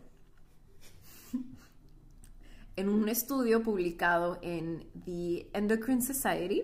[2.77, 6.63] En un estudio publicado en The Endocrine Society,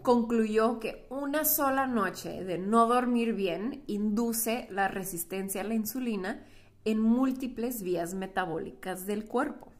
[0.00, 6.42] concluyó que una sola noche de no dormir bien induce la resistencia a la insulina
[6.86, 9.72] en múltiples vías metabólicas del cuerpo.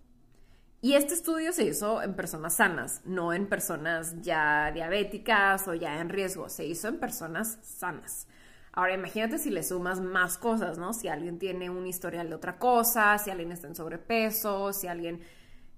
[0.82, 6.02] Y este estudio se hizo en personas sanas, no en personas ya diabéticas o ya
[6.02, 8.28] en riesgo, se hizo en personas sanas.
[8.72, 10.92] Ahora imagínate si le sumas más cosas, ¿no?
[10.92, 15.22] Si alguien tiene un historial de otra cosa, si alguien está en sobrepeso, si alguien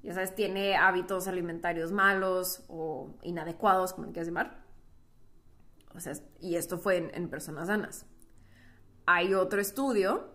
[0.02, 4.64] ya sabes, tiene hábitos alimentarios malos o inadecuados, como le quieras llamar.
[5.94, 8.06] O sea, y esto fue en, en personas sanas.
[9.06, 10.34] Hay otro estudio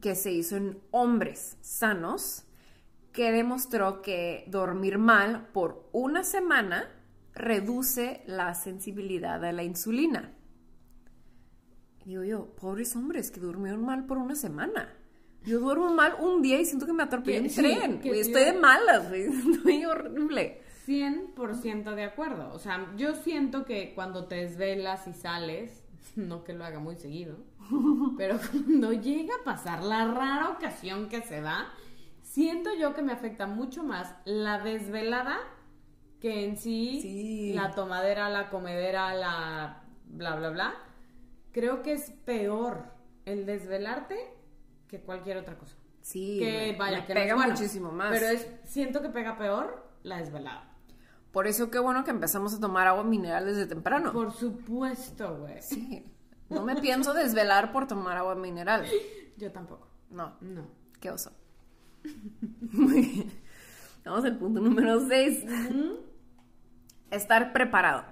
[0.00, 2.44] que se hizo en hombres sanos
[3.12, 6.90] que demostró que dormir mal por una semana
[7.32, 10.34] reduce la sensibilidad a la insulina.
[12.04, 14.92] Digo yo, pobres hombres que durmieron mal por una semana.
[15.44, 18.00] Yo duermo mal un día y siento que me atropellé un sí, tren.
[18.00, 19.10] que estoy de malas.
[19.12, 20.62] Estoy horrible.
[20.86, 22.52] 100% de acuerdo.
[22.52, 25.82] O sea, yo siento que cuando te desvelas y sales,
[26.16, 27.38] no que lo haga muy seguido,
[28.16, 31.68] pero cuando llega a pasar la rara ocasión que se da,
[32.22, 35.38] siento yo que me afecta mucho más la desvelada
[36.20, 37.52] que en sí, Sí.
[37.54, 40.74] la tomadera, la comedera, la bla, bla, bla.
[41.52, 42.84] Creo que es peor
[43.26, 44.16] el desvelarte
[44.98, 45.76] que cualquier otra cosa.
[46.02, 48.10] Sí, que vaya, me que pega bueno, muchísimo más.
[48.12, 50.70] Pero es, siento que pega peor la desvelada.
[51.32, 54.12] Por eso qué bueno que empezamos a tomar agua mineral desde temprano.
[54.12, 55.60] Por supuesto, güey.
[55.62, 56.04] Sí.
[56.48, 58.86] No me pienso desvelar por tomar agua mineral.
[59.36, 59.88] Yo tampoco.
[60.10, 60.68] No, No.
[61.00, 61.32] qué oso.
[62.60, 63.32] Muy bien.
[64.04, 65.44] Vamos al punto número 6.
[67.10, 68.04] Estar preparado.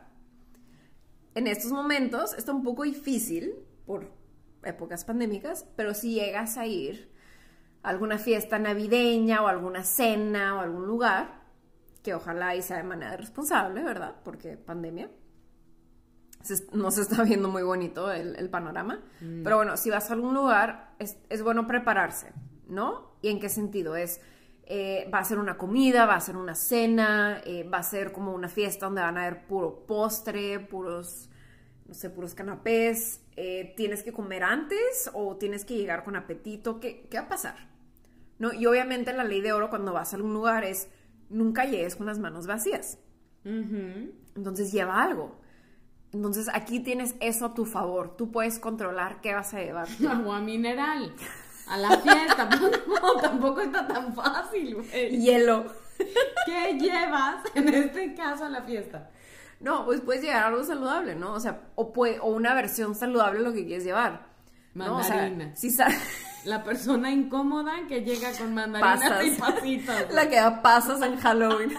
[1.34, 3.54] En estos momentos está un poco difícil
[3.86, 4.10] por
[4.64, 7.10] épocas pandémicas, pero si llegas a ir
[7.82, 11.42] a alguna fiesta navideña o alguna cena o algún lugar,
[12.02, 14.16] que ojalá y sea de manera responsable, ¿verdad?
[14.24, 15.10] Porque pandemia.
[16.42, 19.00] Se- no se está viendo muy bonito el, el panorama.
[19.44, 22.32] Pero bueno, si vas a algún lugar, es, es bueno prepararse,
[22.68, 23.12] ¿no?
[23.22, 23.94] ¿Y en qué sentido?
[23.96, 24.20] Es,
[24.64, 28.12] eh, va a ser una comida, va a ser una cena, eh, va a ser
[28.12, 31.28] como una fiesta donde van a haber puro postre, puros,
[31.86, 33.20] no sé, puros canapés.
[33.36, 36.80] eh, ¿Tienes que comer antes o tienes que llegar con apetito?
[36.80, 37.68] ¿Qué, qué va a pasar?
[38.38, 38.52] ¿No?
[38.52, 40.88] Y obviamente la ley de oro cuando vas a algún lugar es
[41.30, 42.98] nunca llegues con las manos vacías.
[43.44, 45.36] Entonces lleva algo.
[46.12, 48.16] Entonces aquí tienes eso a tu favor.
[48.16, 49.88] Tú puedes controlar qué vas a llevar.
[50.08, 51.14] Agua mineral.
[51.68, 52.48] A la fiesta.
[53.02, 55.18] No, tampoco está tan fácil, güey.
[55.20, 55.64] Hielo.
[56.46, 59.10] ¿Qué llevas en este caso a la fiesta?
[59.62, 61.32] No, pues puedes llevar algo saludable, ¿no?
[61.34, 64.26] O sea, o, puede- o una versión saludable de lo que quieres llevar.
[64.74, 64.98] ¿no?
[64.98, 65.56] O sea, Mandarina.
[65.56, 65.88] si sa-
[66.44, 69.24] La persona incómoda que llega con mandarinas Pasas.
[69.26, 69.94] y pasitos.
[70.10, 71.72] la que da pasas en Halloween.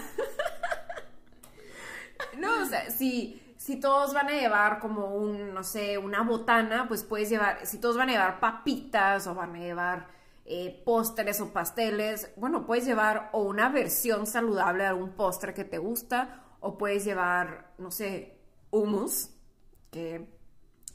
[2.38, 6.86] no, o sea, si, si todos van a llevar como un, no sé, una botana,
[6.88, 10.08] pues puedes llevar, si todos van a llevar papitas o van a llevar
[10.46, 15.64] eh, postres o pasteles, bueno, puedes llevar o una versión saludable de algún postre que
[15.64, 18.38] te gusta, o puedes llevar, no sé,
[18.70, 19.30] hummus,
[19.90, 20.26] que,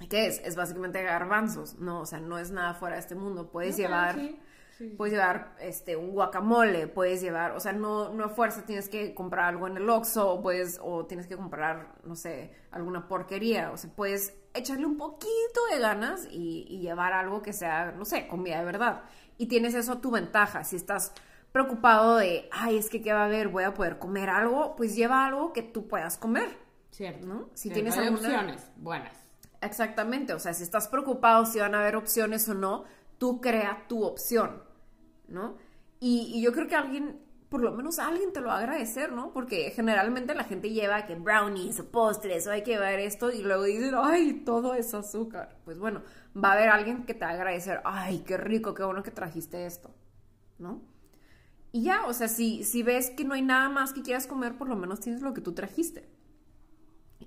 [0.10, 0.42] ¿qué es?
[0.44, 2.02] Es básicamente garbanzos, ¿no?
[2.02, 3.52] O sea, no es nada fuera de este mundo.
[3.52, 4.16] Puedes llevar...
[4.16, 4.96] sí, sí, sí.
[4.98, 9.14] Puedes llevar este, un guacamole, puedes llevar, o sea, no, no a fuerza tienes que
[9.14, 13.72] comprar algo en el Oxxo o, puedes, o tienes que comprar, no sé, alguna porquería.
[13.72, 18.06] O sea, puedes echarle un poquito de ganas y, y llevar algo que sea, no
[18.06, 19.04] sé, comida de verdad.
[19.38, 20.64] Y tienes eso a tu ventaja.
[20.64, 21.14] Si estás
[21.52, 24.96] preocupado de, ay, es que qué va a haber, voy a poder comer algo, pues
[24.96, 26.50] lleva algo que tú puedas comer.
[26.92, 27.26] Cierto.
[27.28, 27.50] ¿no?
[27.54, 29.16] Si Cierto, tienes hay alguna- opciones buenas.
[29.62, 32.86] Exactamente, o sea, si estás preocupado si van a haber opciones o no,
[33.18, 34.64] tú crea tu opción,
[35.28, 35.58] ¿no?
[36.00, 39.12] Y, y yo creo que alguien, por lo menos alguien te lo va a agradecer,
[39.12, 39.34] ¿no?
[39.34, 43.42] Porque generalmente la gente lleva que brownies o postres o hay que llevar esto y
[43.42, 45.58] luego dicen, ay, todo es azúcar.
[45.66, 46.04] Pues bueno,
[46.42, 49.12] va a haber alguien que te va a agradecer, ay, qué rico, qué bueno que
[49.12, 49.92] trajiste esto,
[50.58, 50.82] ¿no?
[51.72, 54.58] Y ya, o sea, si, si ves que no hay nada más que quieras comer,
[54.58, 56.10] por lo menos tienes lo que tú trajiste.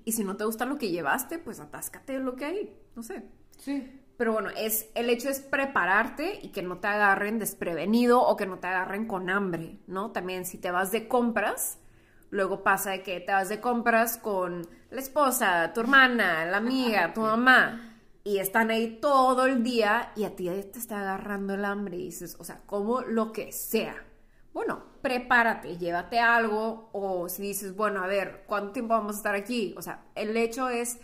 [0.05, 3.03] Y si no te gusta lo que llevaste, pues atáscate de lo que hay, no
[3.03, 3.23] sé.
[3.57, 4.01] Sí.
[4.17, 8.45] Pero bueno, es, el hecho es prepararte y que no te agarren desprevenido o que
[8.45, 10.11] no te agarren con hambre, ¿no?
[10.11, 11.79] También si te vas de compras,
[12.29, 17.13] luego pasa de que te vas de compras con la esposa, tu hermana, la amiga,
[17.13, 21.65] tu mamá, y están ahí todo el día y a ti te está agarrando el
[21.65, 23.95] hambre y dices, o sea, como lo que sea.
[24.53, 29.35] Bueno, prepárate, llévate algo o si dices, bueno, a ver, ¿cuánto tiempo vamos a estar
[29.35, 29.73] aquí?
[29.77, 30.99] O sea, el hecho es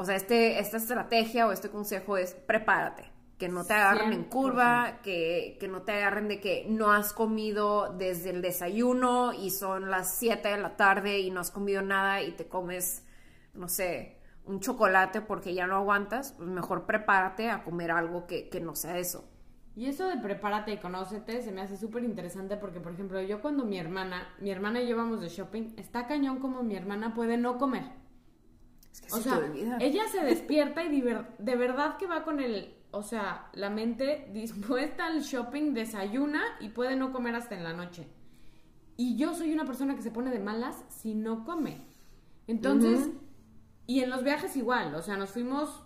[0.00, 4.24] o sea, este, esta estrategia o este consejo es prepárate, que no te agarren en
[4.24, 4.28] 100%.
[4.30, 9.50] curva, que, que no te agarren de que no has comido desde el desayuno y
[9.50, 13.04] son las 7 de la tarde y no has comido nada y te comes,
[13.52, 18.48] no sé, un chocolate porque ya no aguantas, pues mejor prepárate a comer algo que,
[18.48, 19.28] que no sea eso.
[19.76, 23.40] Y eso de prepárate y conócete se me hace súper interesante porque, por ejemplo, yo
[23.40, 27.14] cuando mi hermana, mi hermana y yo vamos de shopping, está cañón como mi hermana
[27.14, 27.84] puede no comer.
[28.92, 32.40] Es que O se sea, te ella se despierta y de verdad que va con
[32.40, 37.62] el, o sea, la mente dispuesta al shopping, desayuna y puede no comer hasta en
[37.62, 38.08] la noche.
[38.96, 41.80] Y yo soy una persona que se pone de malas si no come.
[42.48, 43.08] Entonces,
[43.86, 45.84] y en los viajes igual, o sea, nos fuimos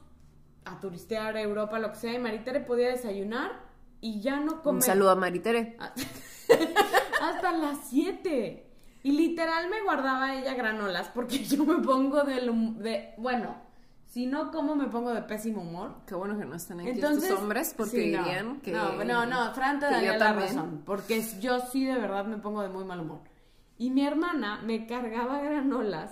[0.64, 3.63] a turistear a Europa, lo que sea, y Maritere podía desayunar
[4.04, 4.74] y ya no comer.
[4.74, 5.78] Un saludo a Maritere.
[7.22, 8.66] Hasta las 7.
[9.02, 13.56] Y literal me guardaba ella granolas porque yo me pongo del de, bueno,
[14.04, 16.02] si no como me pongo de pésimo humor.
[16.06, 18.24] Qué bueno que no están aquí Entonces, estos hombres porque sí, no.
[18.24, 18.72] dirían que...
[18.72, 22.60] No, no, no, Fran te daría la razón, porque yo sí de verdad me pongo
[22.60, 23.20] de muy mal humor.
[23.78, 26.10] Y mi hermana me cargaba granolas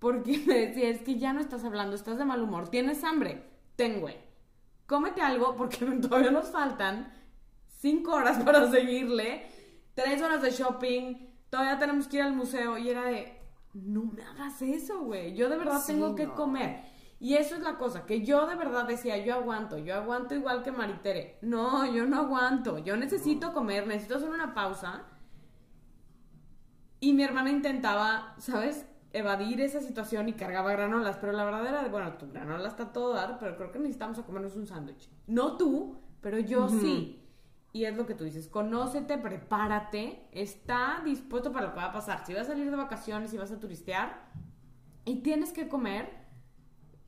[0.00, 3.44] porque me decía, es que ya no estás hablando, estás de mal humor, tienes hambre,
[3.76, 4.31] ten, güey.
[4.92, 7.10] Cómete algo porque todavía nos faltan
[7.78, 9.46] cinco horas para seguirle,
[9.94, 11.14] tres horas de shopping,
[11.48, 13.40] todavía tenemos que ir al museo y era de,
[13.72, 16.34] no me hagas eso, güey, yo de verdad Sí, tengo que no.
[16.34, 16.84] comer.
[17.18, 20.62] Y eso es la cosa, que yo de verdad decía, yo aguanto, yo aguanto igual
[20.62, 21.38] que Maritere.
[21.40, 25.04] No, yo no aguanto, yo necesito comer, necesito hacer una pausa.
[27.00, 28.84] Y mi hermana intentaba, ¿sabes?
[29.12, 33.12] Evadir esa situación y cargaba granolas, pero la verdad era bueno, tu granola está todo
[33.14, 35.08] dar, pero creo que necesitamos a comernos un sándwich.
[35.26, 37.18] No tú, pero yo sí.
[37.74, 41.92] Y es lo que tú dices, conócete, prepárate, está dispuesto para lo que va a
[41.92, 42.24] pasar.
[42.26, 44.24] Si vas a salir de vacaciones, si vas a turistear
[45.06, 46.10] y tienes que comer,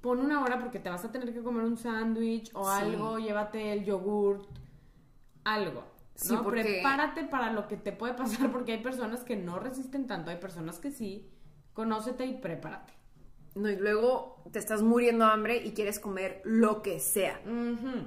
[0.01, 2.81] pon una hora porque te vas a tener que comer un sándwich o Sí.
[2.83, 4.47] algo, llévate el yogurt,
[5.45, 5.81] algo.
[5.81, 5.95] ¿no?
[6.14, 10.07] Sí, porque- Prepárate para lo que te puede pasar porque hay personas que no resisten
[10.07, 11.31] tanto, hay personas que sí.
[11.75, 12.93] Conócete y prepárate.
[13.57, 17.41] No, y luego te estás muriendo de hambre y quieres comer lo que sea.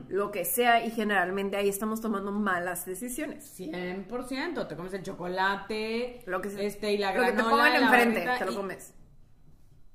[0.10, 3.58] Lo que sea y generalmente ahí estamos tomando malas decisiones.
[3.58, 6.62] 100%, te comes el chocolate, Lo que, sea.
[6.64, 8.94] este y la lo que te granola, pongan enfrente, barrita, te lo y- comes.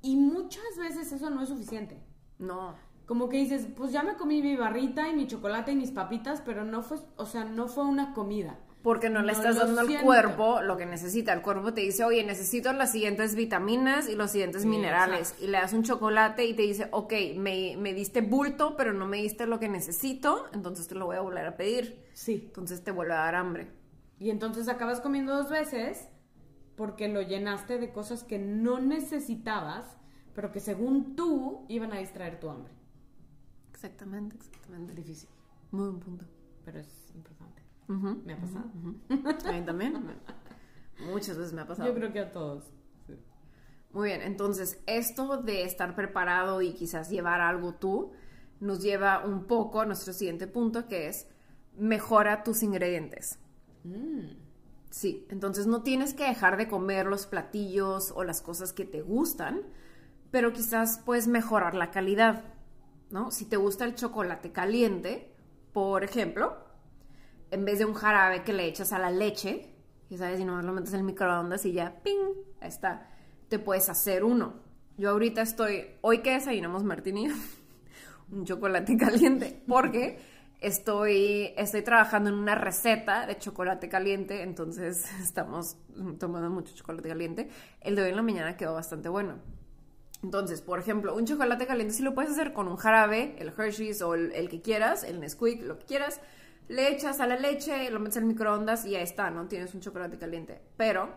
[0.01, 2.03] Y muchas veces eso no es suficiente.
[2.39, 2.75] No.
[3.05, 6.41] Como que dices, pues ya me comí mi barrita y mi chocolate y mis papitas,
[6.41, 8.59] pero no fue, o sea, no fue una comida.
[8.83, 11.31] Porque no le estás dando al cuerpo lo que necesita.
[11.33, 15.19] El cuerpo te dice, oye, necesito las siguientes vitaminas y los siguientes Sí, minerales.
[15.21, 15.45] exacto.
[15.45, 19.07] Y le das un chocolate y te dice, ok, me, me diste bulto, pero no
[19.07, 22.03] me diste lo que necesito, entonces te lo voy a volver a pedir.
[22.13, 22.43] Sí.
[22.47, 23.71] Entonces te vuelve a dar hambre.
[24.19, 26.09] Y entonces acabas comiendo dos veces
[26.75, 29.85] porque lo llenaste de cosas que no necesitabas,
[30.35, 32.73] pero que según tú iban a distraer tu hambre.
[33.71, 34.93] Exactamente, exactamente.
[34.93, 35.29] Difícil,
[35.71, 36.25] Muy buen punto.
[36.65, 36.87] pero es
[37.87, 38.65] ¿Me ha pasado?
[39.49, 40.01] A mí también.
[41.11, 41.89] Muchas veces me ha pasado.
[41.89, 42.71] Yo creo que a todos.
[43.91, 48.11] Muy bien, entonces esto de estar preparado y quizás llevar algo tú
[48.59, 51.27] nos lleva un poco a nuestro siguiente punto que es
[51.77, 53.37] mejora tus ingredientes.
[53.83, 54.43] Mm.
[54.89, 59.01] Sí, entonces no tienes que dejar de comer los platillos o las cosas que te
[59.01, 59.61] gustan,
[60.31, 62.45] pero quizás puedes mejorar la calidad,
[63.09, 63.31] ¿no?
[63.31, 65.35] Si te gusta el chocolate caliente,
[65.71, 66.57] por ejemplo,
[67.53, 69.69] en vez de un jarabe que le echas a la leche,
[70.09, 72.33] y sabes, y lo metes en el microondas y ya, ¡ping!
[72.59, 73.09] Ahí está.
[73.47, 74.55] Te puedes hacer uno.
[74.97, 77.31] Yo ahorita estoy, hoy que desayunamos Martín
[78.31, 80.19] un chocolate caliente, porque
[80.61, 85.77] estoy, estoy trabajando en una receta de chocolate caliente, entonces estamos
[86.19, 87.49] tomando mucho chocolate caliente.
[87.81, 89.35] El de hoy en la mañana quedó bastante bueno.
[90.23, 94.01] Entonces, por ejemplo, un chocolate caliente si lo puedes hacer con un jarabe, el Hershey's
[94.01, 96.21] o el, el que quieras, el Nesquik, lo que quieras,
[96.67, 99.47] le echas a la leche, lo metes en el microondas y ahí está, ¿no?
[99.47, 100.61] Tienes un chocolate caliente.
[100.77, 101.09] Pero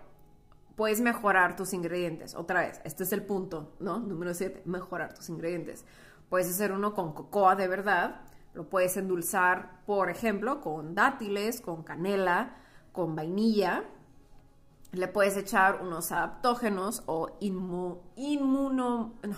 [0.77, 2.35] puedes mejorar tus ingredientes.
[2.35, 3.99] Otra vez, este es el punto, ¿no?
[3.99, 5.85] Número 7, mejorar tus ingredientes.
[6.29, 8.23] Puedes hacer uno con cocoa de verdad,
[8.55, 12.57] lo puedes endulzar, por ejemplo, con dátiles, con canela,
[12.93, 13.85] con vainilla.
[14.93, 19.37] Le puedes echar unos adaptógenos o inmu- inmuno, no,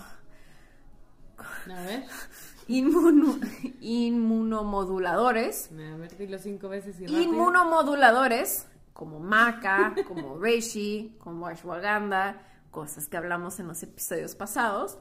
[1.73, 2.03] A ver,
[2.69, 3.39] inmuno-
[3.81, 5.69] inmunomoduladores.
[5.71, 7.05] a ver, dilo cinco veces y.
[7.05, 14.97] Inmunomoduladores como maca, como reishi, como ashwagandha, cosas que hablamos en los episodios pasados.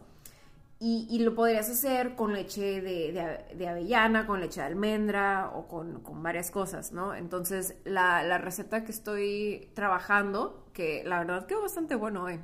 [0.80, 5.50] Y, y lo podrías hacer con leche de, de- de avellana, con leche de almendra
[5.52, 7.16] o con, con varias cosas, ¿no?
[7.16, 12.38] Entonces, la, la receta que estoy trabajando, que la verdad quedó bastante bueno hoy,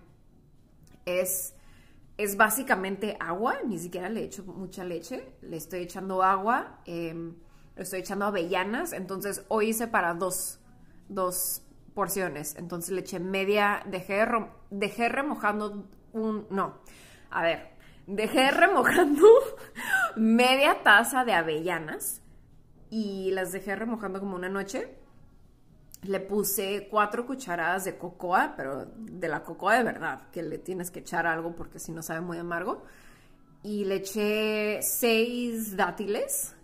[1.07, 1.55] es,
[2.17, 7.35] es básicamente agua, ni siquiera le echo mucha leche, le estoy echando agua, em,
[7.77, 10.61] le estoy echando avellanas, entonces hoy hice para dos,
[11.09, 11.62] dos
[11.95, 14.27] porciones, entonces le eché media, dejé,
[14.71, 16.79] dejé remojando un, no,
[17.31, 17.71] a ver,
[18.07, 19.27] dejé remojando
[20.17, 22.23] media taza de avellanas
[22.91, 24.99] y las dejé remojando como una noche.
[26.05, 30.90] Le puse cuatro cucharadas de cocoa, pero de la cocoa de verdad, que le tienes
[30.90, 32.84] que echar algo porque si no sabe muy amargo.
[33.62, 36.55] Y le eché seis dátiles,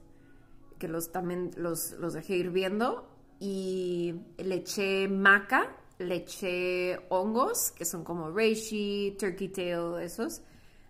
[0.79, 3.09] que los también los, los dejé hirviendo.
[3.39, 10.41] Y le eché maca le eché hongos, que son como reishi, turkey tail, esos.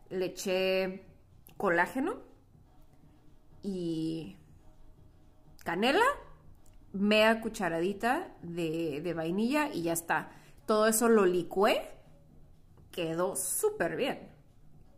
[0.08, 1.04] Le eché
[1.56, 2.20] colágeno
[3.62, 4.36] y
[5.64, 6.04] canela,
[6.92, 10.30] media cucharadita de, de vainilla y ya está.
[10.66, 11.82] Todo eso lo licué,
[12.90, 14.28] quedó súper bien.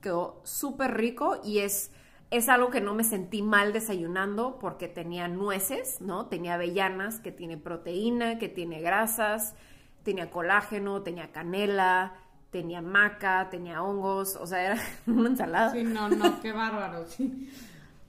[0.01, 1.93] Quedó súper rico y es,
[2.31, 6.27] es algo que no me sentí mal desayunando porque tenía nueces, ¿no?
[6.27, 9.55] Tenía avellanas, que tiene proteína, que tiene grasas,
[10.03, 12.15] tenía colágeno, tenía canela,
[12.51, 15.73] tenía maca, tenía hongos, o sea, era una ensalada.
[15.73, 17.49] Sí, no, no, qué bárbaro, sí.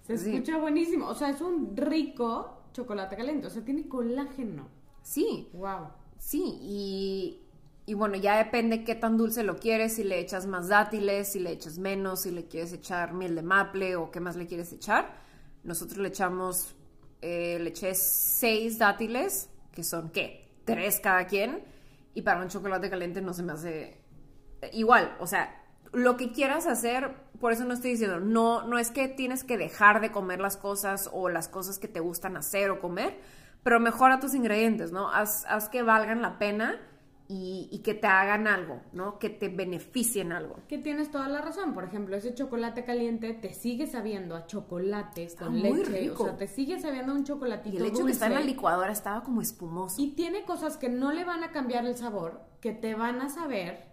[0.07, 0.31] Se Sí.
[0.31, 1.07] escucha buenísimo.
[1.07, 3.47] O sea, es un rico chocolate caliente.
[3.47, 4.67] O sea, tiene colágeno.
[5.01, 5.87] Sí, Wow.
[6.17, 7.41] Sí, y,
[7.85, 11.39] y bueno, ya depende qué tan dulce lo quieres, si le echas más dátiles, si
[11.39, 14.71] le echas menos, si le quieres echar miel de maple o qué más le quieres
[14.71, 15.17] echar.
[15.65, 16.75] Nosotros le echamos,
[17.21, 20.49] eh, le eché seis dátiles, que son, ¿qué?
[20.63, 21.61] Tres cada quien.
[22.13, 23.97] Y para un chocolate caliente no se me hace
[24.61, 25.62] eh, igual, o sea,
[25.93, 29.57] lo que quieras hacer, por eso no estoy diciendo, no, no es que tienes que
[29.57, 33.17] dejar de comer las cosas o las cosas que te gustan hacer o comer,
[33.63, 35.09] pero mejora tus ingredientes, ¿no?
[35.11, 36.81] Haz, haz que valgan la pena
[37.29, 39.17] y, y que te hagan algo, ¿no?
[39.19, 40.57] Que te beneficien algo.
[40.67, 41.73] Que tienes toda la razón.
[41.73, 46.01] Por ejemplo, ese chocolate caliente te sigue sabiendo a chocolate Está con muy leche.
[46.01, 46.23] rico.
[46.23, 48.39] O sea, te sigue sabiendo a un chocolatito Y el hecho que está en la
[48.39, 48.51] dulce.
[48.53, 50.01] licuadora estaba como espumoso.
[50.01, 53.29] Y tiene cosas que no le van a cambiar el sabor, que te van a
[53.29, 53.92] saber,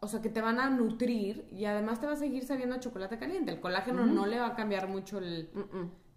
[0.00, 2.80] o sea, que te van a nutrir y además te va a seguir sabiendo a
[2.80, 3.52] chocolate caliente.
[3.52, 5.50] El colágeno no le va a cambiar mucho el,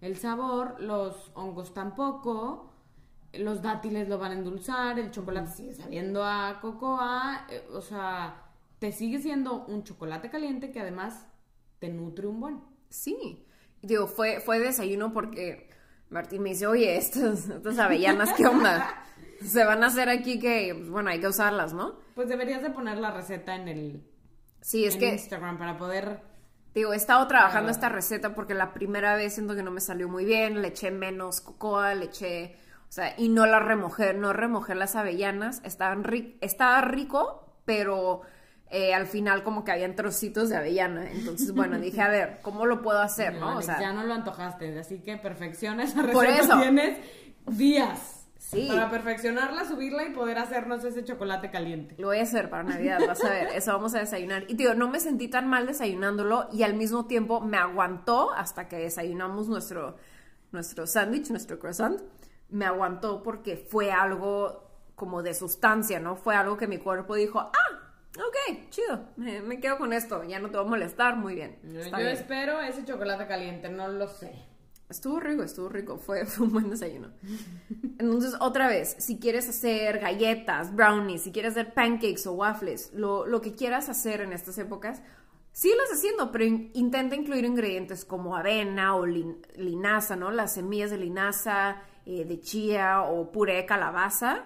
[0.00, 2.70] el sabor, los hongos tampoco,
[3.34, 8.50] los dátiles lo van a endulzar, el chocolate sigue sabiendo a cocoa, eh, o sea,
[8.78, 11.26] te sigue siendo un chocolate caliente que además
[11.78, 12.60] te nutre un buen.
[12.88, 13.46] Sí.
[13.82, 15.68] Digo, fue, fue desayuno porque
[16.08, 19.02] Martín me dice, oye, estas, estas avellanas, ¿qué onda?
[19.44, 21.94] Se van a hacer aquí que, pues, bueno, hay que usarlas, ¿no?
[22.14, 24.04] Pues deberías de poner la receta en el
[24.60, 26.20] Sí, es en que, Instagram para poder
[26.74, 30.08] digo, he estado trabajando esta receta porque la primera vez siento que no me salió
[30.08, 32.56] muy bien, le eché menos cocoa, le eché,
[32.88, 38.22] o sea, y no la remojé, no remojé las avellanas, estaban ri- estaba rico, pero
[38.70, 42.66] eh, al final como que habían trocitos de avellana, entonces, bueno, dije, a ver, ¿cómo
[42.66, 43.46] lo puedo hacer, no?
[43.48, 46.40] O Alex, sea, ya no lo antojaste, así que perfecciona esa Por receta.
[46.44, 46.60] eso.
[46.60, 46.98] Tienes
[47.46, 48.23] días
[48.54, 48.68] Sí.
[48.68, 51.94] para perfeccionarla, subirla y poder hacernos ese chocolate caliente.
[51.98, 54.44] Lo voy a hacer para Navidad, vas a ver, eso vamos a desayunar.
[54.48, 58.68] Y digo, no me sentí tan mal desayunándolo y al mismo tiempo me aguantó hasta
[58.68, 59.96] que desayunamos nuestro,
[60.52, 62.00] nuestro sándwich, nuestro croissant.
[62.48, 66.16] Me aguantó porque fue algo como de sustancia, ¿no?
[66.16, 70.38] Fue algo que mi cuerpo dijo, ah, ok, chido, me, me quedo con esto, ya
[70.38, 71.58] no te va a molestar, muy bien.
[71.64, 72.08] Yo bien.
[72.08, 74.53] espero ese chocolate caliente, no lo sé.
[74.94, 77.08] Estuvo rico, estuvo rico, fue, fue un buen desayuno.
[77.98, 83.26] Entonces, otra vez, si quieres hacer galletas, brownies, si quieres hacer pancakes o waffles, lo,
[83.26, 85.02] lo que quieras hacer en estas épocas,
[85.52, 90.30] síguelas haciendo, pero in- intenta incluir ingredientes como avena o lin- linaza, ¿no?
[90.30, 94.44] Las semillas de linaza, eh, de chía o puré de calabaza,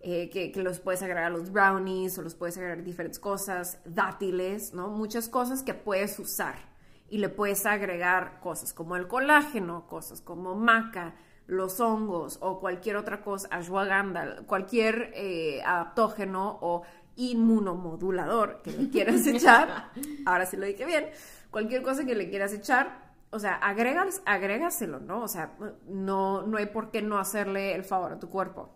[0.00, 3.78] eh, que, que los puedes agregar a los brownies o los puedes agregar diferentes cosas,
[3.84, 4.88] dátiles, ¿no?
[4.88, 6.73] Muchas cosas que puedes usar
[7.14, 11.14] y le puedes agregar cosas como el colágeno, cosas como maca,
[11.46, 16.82] los hongos o cualquier otra cosa, ashwagandha, cualquier eh, adaptógeno o
[17.14, 19.92] inmunomodulador que le quieras echar,
[20.26, 21.06] ahora sí lo dije bien,
[21.52, 25.22] cualquier cosa que le quieras echar, o sea, agregas, agrégaselo, ¿no?
[25.22, 25.52] O sea,
[25.86, 28.74] no, no hay por qué no hacerle el favor a tu cuerpo.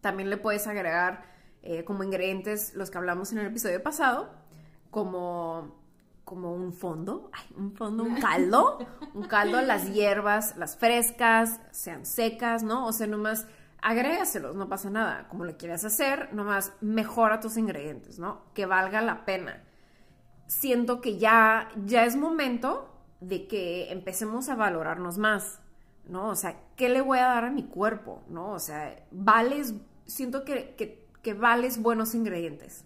[0.00, 1.24] También le puedes agregar
[1.62, 4.30] eh, como ingredientes los que hablamos en el episodio pasado,
[4.92, 5.83] como,
[6.24, 8.78] como un fondo, ay, un fondo, un caldo,
[9.14, 12.86] un caldo, las hierbas, las frescas, sean secas, ¿no?
[12.86, 13.46] O sea, nomás
[13.84, 15.28] agrégaselos, no pasa nada.
[15.28, 18.42] Como lo quieras hacer, nomás mejora tus ingredientes, ¿no?
[18.54, 19.62] Que valga la pena.
[20.46, 25.60] Siento que ya, ya es momento de que empecemos a valorarnos más,
[26.06, 26.28] ¿no?
[26.28, 28.52] O sea, ¿qué le voy a dar a mi cuerpo, ¿no?
[28.52, 29.74] O sea, vales,
[30.06, 32.84] siento que, que, que vales buenos ingredientes,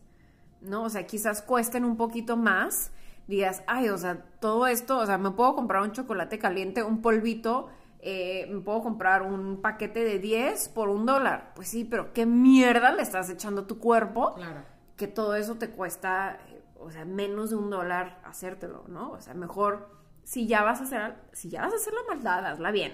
[0.61, 0.82] ¿no?
[0.82, 2.91] O sea, quizás cuesten un poquito más,
[3.28, 7.00] digas, ay, o sea, todo esto, o sea, me puedo comprar un chocolate caliente, un
[7.02, 7.68] polvito,
[8.00, 11.52] eh, me puedo comprar un paquete de 10 por un dólar.
[11.54, 14.34] Pues sí, pero ¿qué mierda le estás echando a tu cuerpo?
[14.34, 14.64] Claro.
[14.96, 19.12] que todo eso te cuesta, eh, o sea, menos de un dólar hacértelo, ¿no?
[19.12, 19.88] O sea, mejor,
[20.24, 22.92] si ya vas a hacer, si ya vas a hacer la maldad, hazla bien,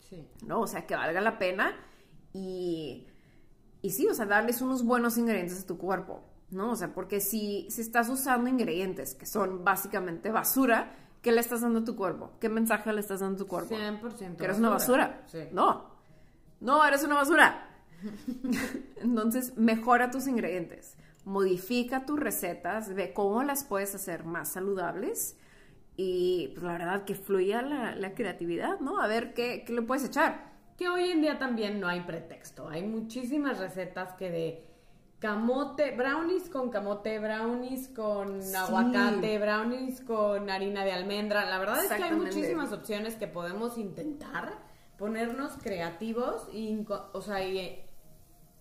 [0.00, 0.28] Sí.
[0.46, 0.60] ¿no?
[0.60, 1.74] O sea, que valga la pena
[2.34, 3.06] y,
[3.82, 6.72] y sí, o sea, darles unos buenos ingredientes a tu cuerpo, ¿no?
[6.72, 11.62] O sea, porque si, si estás usando ingredientes que son básicamente basura, ¿qué le estás
[11.62, 12.32] dando a tu cuerpo?
[12.40, 13.74] ¿Qué mensaje le estás dando a tu cuerpo?
[13.74, 14.36] 100%.
[14.36, 15.22] ¿Que eres una basura?
[15.26, 15.40] Sí.
[15.52, 15.90] No,
[16.60, 17.68] no, eres una basura.
[18.96, 25.36] Entonces, mejora tus ingredientes, modifica tus recetas, ve cómo las puedes hacer más saludables
[25.96, 29.00] y pues la verdad que fluya la, la creatividad, ¿no?
[29.00, 30.54] A ver qué, qué le puedes echar.
[30.76, 32.68] Que hoy en día también no hay pretexto.
[32.68, 34.65] Hay muchísimas recetas que de
[35.18, 38.54] camote, brownies con camote, brownies con Sí.
[38.54, 41.44] aguacate, brownies con harina de almendra.
[41.44, 44.52] La verdad es que hay muchísimas opciones que podemos intentar
[44.98, 47.88] ponernos creativos y, o sea, y, eh,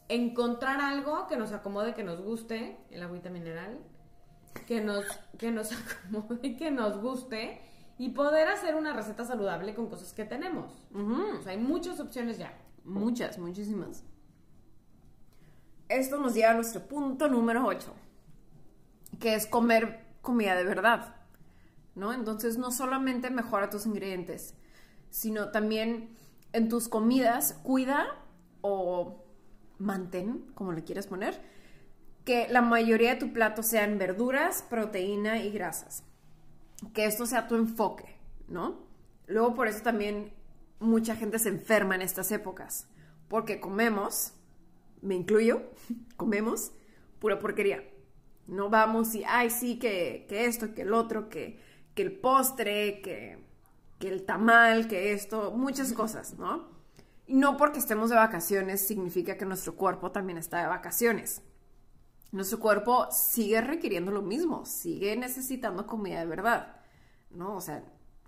[0.10, 3.80] encontrar algo que nos acomode, que nos guste, el agüita mineral,
[4.68, 5.06] que nos,
[5.38, 5.72] que nos
[6.08, 7.62] acomode y que nos guste
[7.98, 10.84] y poder hacer una receta saludable con cosas que tenemos.
[10.94, 12.54] O sea, hay muchas opciones ya.
[12.84, 14.04] Muchas, muchísimas.
[15.90, 17.94] Esto nos lleva a nuestro punto número 8,
[19.20, 21.16] que es comer comida de verdad,
[21.94, 22.12] ¿no?
[22.14, 24.56] Entonces no solamente mejora tus ingredientes,
[25.10, 26.16] sino también
[26.54, 28.08] en tus comidas cuida
[28.62, 29.24] o
[29.78, 31.40] mantén, como le quieras poner,
[32.24, 36.04] que la mayoría de tu plato sean verduras, proteína y grasas.
[36.94, 38.80] Que esto sea tu enfoque, ¿no?
[39.28, 40.34] Luego por eso también
[40.80, 42.88] mucha gente se enferma en estas épocas,
[43.28, 44.34] porque comemos,
[45.02, 45.64] me incluyo,
[46.18, 46.72] comemos
[47.20, 47.84] pura porquería.
[48.48, 51.60] No vamos y, ay, sí, que, que esto, que el otro, que,
[51.96, 53.40] que el postre, que,
[54.00, 56.70] que el tamal, que esto, muchas cosas, ¿no?
[57.26, 61.42] Y no porque estemos de vacaciones significa que nuestro cuerpo también está de vacaciones.
[62.32, 66.76] Nuestro cuerpo sigue requiriendo lo mismo, sigue necesitando comida de verdad,
[67.32, 67.56] ¿no?
[67.56, 67.84] O sea,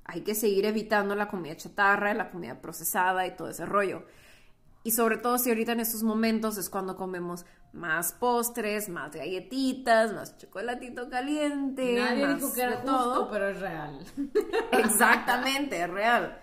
[0.06, 4.06] hay que seguir evitando la comida chatarra, la comida procesada y todo ese rollo.
[4.88, 10.14] Y sobre todo si ahorita en estos momentos es cuando comemos más postres, más galletitas,
[10.14, 13.30] más chocolatito caliente, Nadie más dijo que era de justo, todo.
[13.30, 14.00] pero es real.
[14.72, 16.40] Exactamente, es real.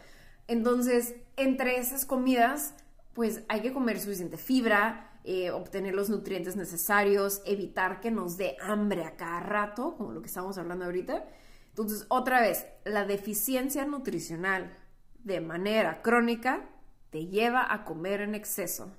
[0.47, 2.75] Entonces, entre esas comidas,
[3.15, 8.59] pues hay que comer suficiente fibra, eh, obtener los nutrientes necesarios, evitar que nos dé
[8.61, 11.25] hambre a cada rato, como lo que estamos hablando ahorita.
[11.71, 14.77] Entonces, otra vez, la deficiencia nutricional
[15.21, 16.69] de manera crónica
[17.15, 18.91] te lleva a comer en exceso.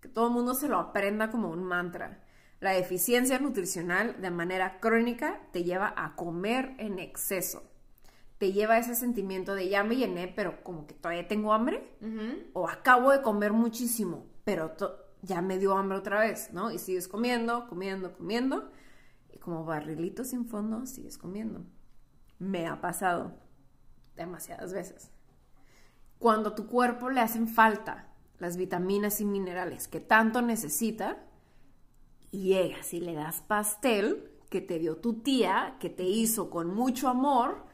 [0.00, 2.24] Que todo el mundo se lo aprenda como un mantra.
[2.58, 7.62] La deficiencia nutricional de manera crónica te lleva a comer en exceso.
[8.38, 11.96] Te lleva a ese sentimiento de ya me llené, pero como que todavía tengo hambre.
[12.52, 14.74] O acabo de comer muchísimo, pero
[15.22, 16.72] ya me dio hambre otra vez, ¿no?
[16.72, 18.72] Y sigues comiendo, comiendo, comiendo.
[19.32, 21.64] Y como barrilito sin fondo, sigues comiendo.
[22.40, 23.38] Me ha pasado
[24.16, 25.12] demasiadas veces.
[26.18, 28.08] Cuando a tu cuerpo le hacen falta
[28.38, 31.18] las vitaminas y minerales que tanto necesita,
[32.30, 36.74] y llegas y le das pastel que te dio tu tía, que te hizo con
[36.74, 37.64] mucho amor,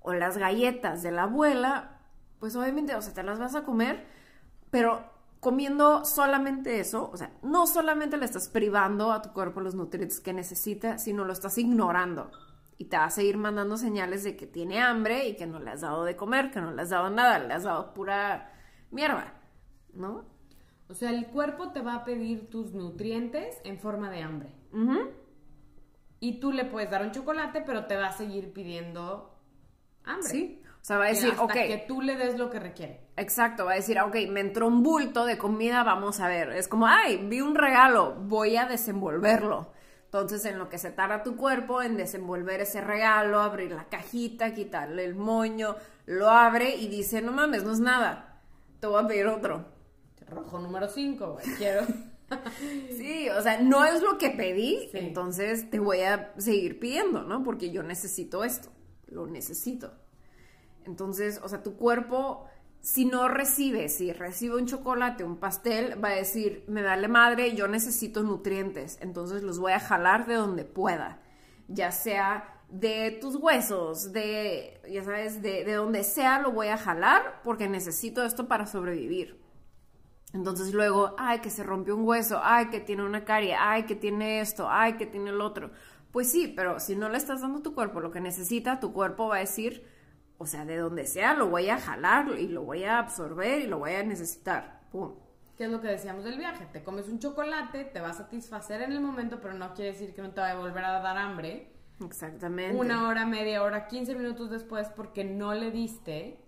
[0.00, 2.00] o las galletas de la abuela,
[2.40, 4.06] pues obviamente, o sea, te las vas a comer,
[4.70, 5.04] pero
[5.40, 10.20] comiendo solamente eso, o sea, no solamente le estás privando a tu cuerpo los nutrientes
[10.20, 12.30] que necesita, sino lo estás ignorando.
[12.78, 15.70] Y te va a seguir mandando señales de que tiene hambre y que no le
[15.70, 18.52] has dado de comer, que no le has dado nada, le has dado pura
[18.90, 19.34] mierda,
[19.92, 20.24] ¿no?
[20.88, 24.54] O sea, el cuerpo te va a pedir tus nutrientes en forma de hambre.
[26.20, 29.38] Y tú le puedes dar un chocolate, pero te va a seguir pidiendo
[30.04, 30.28] hambre.
[30.28, 30.62] Sí.
[30.82, 31.52] O sea, va a decir, hasta ok.
[31.52, 33.06] que tú le des lo que requiere.
[33.16, 36.50] Exacto, va a decir, ok, me entró un bulto de comida, vamos a ver.
[36.50, 39.72] Es como, ay, vi un regalo, voy a desenvolverlo.
[40.12, 44.52] Entonces, en lo que se tarda tu cuerpo en desenvolver ese regalo, abrir la cajita,
[44.52, 48.42] quitarle el moño, lo abre y dice, no mames, no es nada,
[48.78, 49.64] te voy a pedir otro.
[50.28, 51.46] Rojo número 5, güey.
[51.56, 51.86] Quiero.
[52.96, 54.96] Sí, o sea, no es lo que pedí, Sí.
[54.98, 57.42] entonces te voy a seguir pidiendo, ¿no?
[57.44, 58.70] Porque yo necesito esto,
[59.08, 59.92] lo necesito.
[60.86, 62.46] Entonces, o sea, tu cuerpo,
[62.82, 67.54] si no recibe, si recibe un chocolate, un pastel, va a decir, me vale madre,
[67.54, 71.22] yo necesito nutrientes, entonces los voy a jalar de donde pueda,
[71.68, 76.76] ya sea de tus huesos, de, ya sabes, de, de donde sea, lo voy a
[76.76, 79.40] jalar porque necesito esto para sobrevivir.
[80.32, 83.94] Entonces luego, ay, que se rompió un hueso, ay, que tiene una carie, ay, que
[83.94, 85.70] tiene esto, ay, que tiene el otro.
[86.10, 88.92] Pues sí, pero si no le estás dando a tu cuerpo lo que necesita, tu
[88.92, 89.86] cuerpo va a decir,
[90.38, 93.66] o sea, de donde sea, lo voy a jalar y lo voy a absorber y
[93.66, 94.80] lo voy a necesitar.
[94.90, 95.14] Pum.
[95.56, 96.66] ¿Qué es lo que decíamos del viaje?
[96.72, 100.14] Te comes un chocolate, te va a satisfacer en el momento, pero no quiere decir
[100.14, 101.70] que no te va a volver a dar hambre.
[102.04, 102.76] Exactamente.
[102.76, 106.38] Una hora, media hora, 15 minutos después, porque no le diste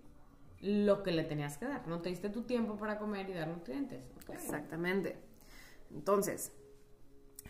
[0.59, 1.87] lo que le tenías que dar.
[1.87, 4.03] No te diste tu tiempo para comer y dar nutrientes.
[4.29, 5.17] Exactamente.
[5.91, 6.51] Entonces,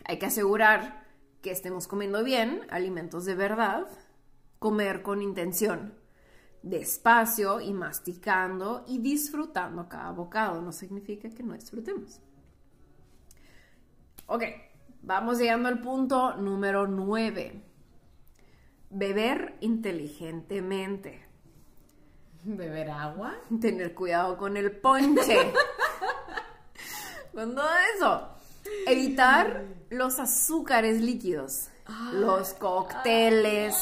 [0.04, 1.04] hay que asegurar
[1.42, 3.88] que estemos comiendo bien, alimentos de verdad,
[4.58, 5.94] comer con intención,
[6.68, 10.60] despacio y masticando y disfrutando cada bocado.
[10.60, 12.20] No significa que no disfrutemos.
[14.26, 14.42] Ok,
[15.02, 17.62] vamos llegando al punto número 9.
[18.90, 21.24] Beber inteligentemente.
[22.42, 23.34] ¿Beber agua?
[23.60, 25.52] Tener cuidado con el ponche.
[27.32, 28.28] con todo eso.
[28.86, 31.68] Evitar los azúcares líquidos.
[32.12, 33.76] los cócteles,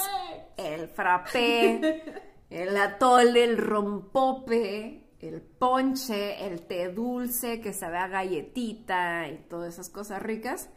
[0.58, 9.28] el frappé, el atole, el rompope, el ponche, el té dulce que sabe a galletita
[9.28, 10.70] y todas esas cosas ricas.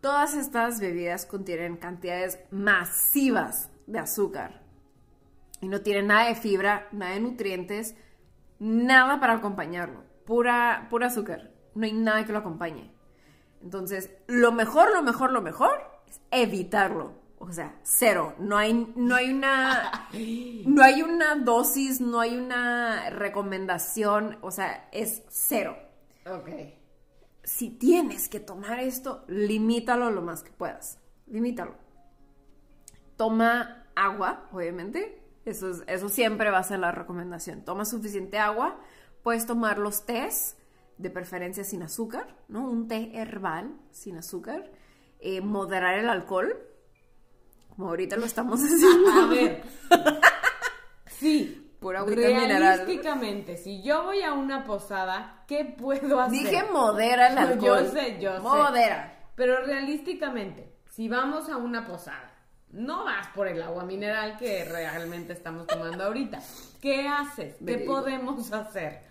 [0.00, 4.62] Todas estas bebidas contienen cantidades masivas de azúcar
[5.60, 7.94] y no tienen nada de fibra, nada de nutrientes,
[8.58, 10.04] nada para acompañarlo.
[10.24, 11.52] Pura, pura azúcar.
[11.74, 12.90] No hay nada que lo acompañe.
[13.60, 17.12] Entonces, lo mejor, lo mejor, lo mejor es evitarlo.
[17.40, 18.34] O sea, cero.
[18.38, 20.08] No hay, no hay una.
[20.66, 24.38] No hay una dosis, no hay una recomendación.
[24.42, 25.76] O sea, es cero.
[26.26, 26.48] Ok.
[27.44, 30.98] Si tienes que tomar esto, limítalo lo más que puedas.
[31.26, 31.74] Limítalo.
[33.16, 35.20] Toma agua, obviamente.
[35.44, 37.64] Eso, es- eso siempre va a ser la recomendación.
[37.64, 38.78] Toma suficiente agua.
[39.22, 40.56] Puedes tomar los tés,
[40.98, 42.68] de preferencia sin azúcar, ¿no?
[42.68, 44.70] Un té herbal sin azúcar.
[45.20, 46.54] Eh, moderar el alcohol,
[47.78, 49.10] como ahorita lo estamos haciendo.
[49.12, 49.62] A ver.
[51.06, 51.64] Sí.
[51.78, 52.04] Pura.
[52.04, 56.32] Realísticamente, si yo voy a una posada, ¿qué puedo hacer?
[56.40, 57.84] Dije modera el alcohol.
[57.84, 58.40] Yo sé, yo sé.
[58.40, 59.16] Modera.
[59.36, 62.34] Pero realísticamente, si vamos a una posada,
[62.70, 66.40] no vas por el agua mineral que realmente estamos tomando ahorita.
[66.82, 67.54] ¿Qué haces?
[67.64, 69.02] ¿Qué podemos hacer?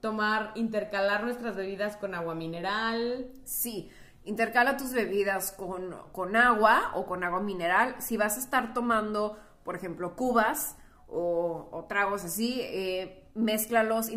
[0.00, 3.30] Tomar, intercalar nuestras bebidas con agua mineral.
[3.44, 3.90] Sí,
[4.24, 7.96] intercala tus bebidas con, con agua o con agua mineral.
[7.98, 10.76] Si vas a estar tomando, por ejemplo, cubas
[11.08, 14.10] o, o tragos así, eh, mézclalos,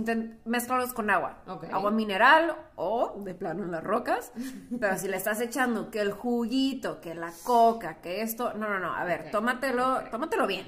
[0.93, 1.43] con agua.
[1.71, 4.31] Agua mineral o de plano en las rocas.
[4.79, 8.79] Pero si le estás echando que el juguito, que la coca, que esto, no, no,
[8.79, 10.67] no, a ver, tómatelo, tómatelo bien.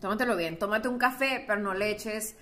[0.00, 2.36] Tómatelo bien, tómate un café, pero no le eches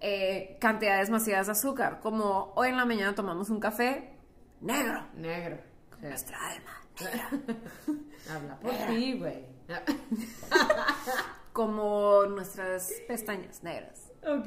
[0.00, 1.98] eh, cantidades masivas de azúcar.
[2.00, 4.19] Como hoy en la mañana tomamos un café
[4.60, 5.06] negro.
[5.14, 5.58] Negro.
[6.00, 6.06] Sí.
[6.06, 7.30] Nuestra alma negra.
[8.34, 9.44] Habla por ti, güey.
[11.52, 14.10] Como nuestras pestañas negras.
[14.22, 14.46] ok.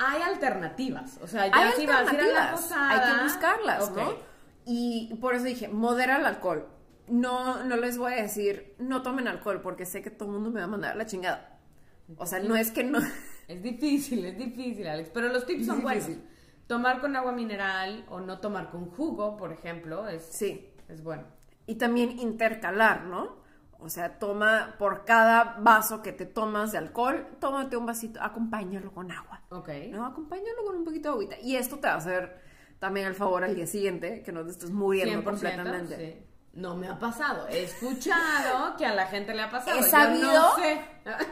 [0.00, 1.18] Hay alternativas.
[1.22, 2.90] O sea, ya Hay si vas a ir a la alternativas, posada.
[2.90, 3.96] hay que buscarlas, ok.
[3.96, 4.12] ¿no?
[4.64, 6.68] Y por eso dije, modera el alcohol.
[7.08, 10.50] No, no les voy a decir, no tomen alcohol, porque sé que todo el mundo
[10.50, 11.58] me va a mandar la chingada.
[12.16, 13.00] O sea, no es que no...
[13.48, 15.10] Es difícil, es difícil, Alex.
[15.12, 16.06] Pero los tips son buenos.
[16.68, 20.70] Tomar con agua mineral o no tomar con jugo, por ejemplo, es, Sí.
[20.88, 21.24] es bueno.
[21.66, 23.36] Y también intercalar, ¿no?
[23.80, 28.92] O sea, toma por cada vaso que te tomas de alcohol, tómate un vasito, acompáñalo
[28.92, 29.42] con agua.
[29.50, 29.68] Ok.
[29.90, 30.04] ¿no?
[30.06, 31.36] Acompáñalo con un poquito de agüita.
[31.40, 32.40] Y esto te va a hacer
[32.78, 35.96] también el favor al día siguiente, que no te estés muriendo 100%, completamente.
[35.96, 36.24] sí.
[36.58, 37.46] No me ha pasado.
[37.48, 39.78] He escuchado que a la gente le ha pasado.
[39.78, 40.80] He Yo sabido, no sé.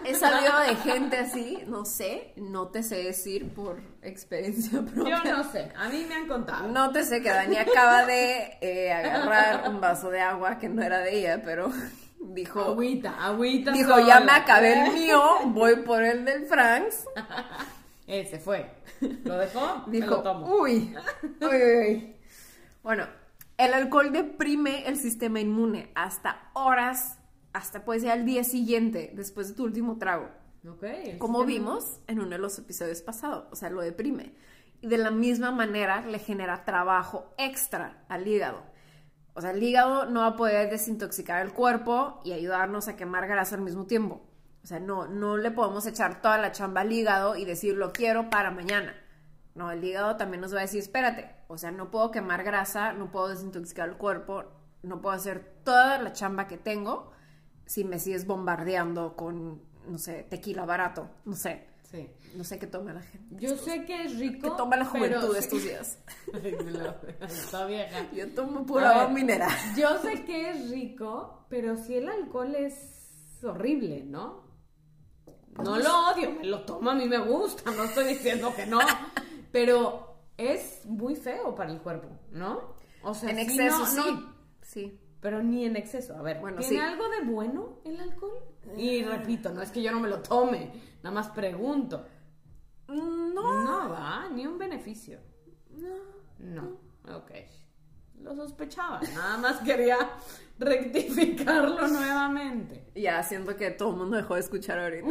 [0.04, 5.20] he sabido de gente así, no sé, no te sé decir por experiencia propia.
[5.24, 5.72] Yo no sé.
[5.76, 6.68] A mí me han contado.
[6.68, 10.80] No te sé que Dani acaba de eh, agarrar un vaso de agua que no
[10.80, 11.72] era de ella, pero
[12.20, 13.72] dijo, Agüita, agüita.
[13.72, 14.06] dijo sola.
[14.06, 17.04] ya me acabé el mío, voy por el del Franks.
[18.06, 18.70] Ese fue.
[19.24, 20.46] Lo dejó, me Dijo, lo tomo.
[20.56, 20.96] uy,
[21.40, 22.16] uy, uy, uy.
[22.84, 23.08] Bueno,
[23.58, 27.18] el alcohol deprime el sistema inmune hasta horas,
[27.52, 30.28] hasta puede ser al día siguiente, después de tu último trago.
[30.68, 30.82] Ok.
[30.82, 34.34] el Como vimos en uno de los episodios pasados, o sea, lo deprime.
[34.82, 38.62] Y de la misma manera le genera trabajo extra al hígado.
[39.32, 43.26] O sea, el hígado no va a poder desintoxicar el cuerpo y ayudarnos a quemar
[43.26, 44.26] grasa al mismo tiempo.
[44.62, 47.92] O sea, no, no le podemos echar toda la chamba al hígado y decir lo
[47.92, 48.94] quiero para mañana.
[49.56, 52.92] No, el hígado también nos va a decir, espérate, o sea, no puedo quemar grasa,
[52.92, 54.44] no puedo desintoxicar el cuerpo,
[54.82, 57.10] no puedo hacer toda la chamba que tengo
[57.64, 62.10] si me sigues bombardeando con, no sé, tequila barato, no sé, Sí.
[62.34, 63.36] no sé qué toma la gente.
[63.44, 64.50] Yo sé que es rico.
[64.50, 65.98] Que toma la juventud sí- estos días.
[67.20, 68.10] Está vieja.
[68.12, 69.50] Yo tomo pura agua mineral.
[69.76, 74.44] Yo sé que es rico, pero si el alcohol es horrible, ¿no?
[75.54, 78.66] Pues No lo odio, me lo tomo, a mí me gusta, no estoy diciendo que
[78.66, 78.78] no,
[79.52, 82.74] pero es muy feo para el cuerpo, ¿no?
[83.02, 84.00] O sea, En exceso, no- sí.
[84.10, 85.00] no, Sí.
[85.20, 86.16] pero ni en exceso.
[86.16, 86.80] A ver, Bueno, ¿tiene sí.
[86.80, 88.38] algo de bueno el alcohol?
[88.76, 90.72] Y repito, no es que yo no me lo tome,
[91.02, 92.04] nada más pregunto.
[92.88, 93.62] No.
[93.64, 95.18] No va, ni un beneficio.
[96.38, 96.78] No,
[97.14, 97.30] ok.
[98.22, 99.98] Lo sospechaba, nada más quería
[100.58, 102.86] rectificarlo nuevamente.
[102.94, 105.08] Ya, siento que todo el mundo dejó de escuchar ahorita.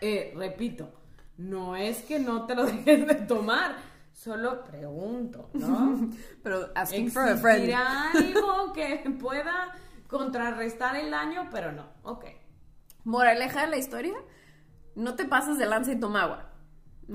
[0.00, 0.90] Eh, repito,
[1.38, 3.76] no es que no te lo dejes de tomar,
[4.18, 6.10] Solo pregunto, ¿no?
[6.42, 7.68] Pero asking for a friend.
[7.68, 9.72] ¿Existirá algo que pueda
[10.08, 11.48] contrarrestar el daño?
[11.52, 12.24] Pero no, ok.
[13.04, 14.16] Moraleja de la historia,
[14.96, 16.50] no te pases de lanza y toma agua.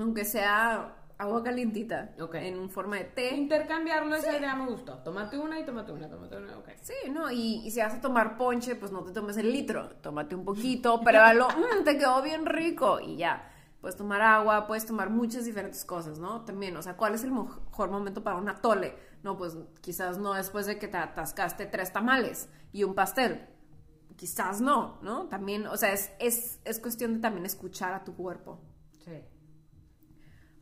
[0.00, 2.14] Aunque sea agua calientita.
[2.18, 2.36] Ok.
[2.36, 3.34] En forma de té.
[3.34, 4.94] Intercambiarlo, esa idea me gustó.
[5.02, 6.70] Tómate una y tómate una, tómate una, ok.
[6.80, 7.30] Sí, ¿no?
[7.30, 9.90] Y, y si vas a tomar ponche, pues no te tomes el litro.
[10.00, 11.48] Tómate un poquito, pruébalo.
[11.50, 12.98] "Mm, te quedó bien rico.
[12.98, 13.50] Y ya.
[13.84, 16.42] Puedes tomar agua, puedes tomar muchas diferentes cosas, ¿no?
[16.46, 18.96] También, o sea, ¿cuál es el mejor momento para un atole?
[19.22, 23.46] No, pues quizás no después de que te atascaste tres tamales y un pastel.
[24.16, 25.28] Quizás no, ¿no?
[25.28, 28.58] También, o sea, es, es, es cuestión de también escuchar a tu cuerpo.
[29.04, 29.22] Sí.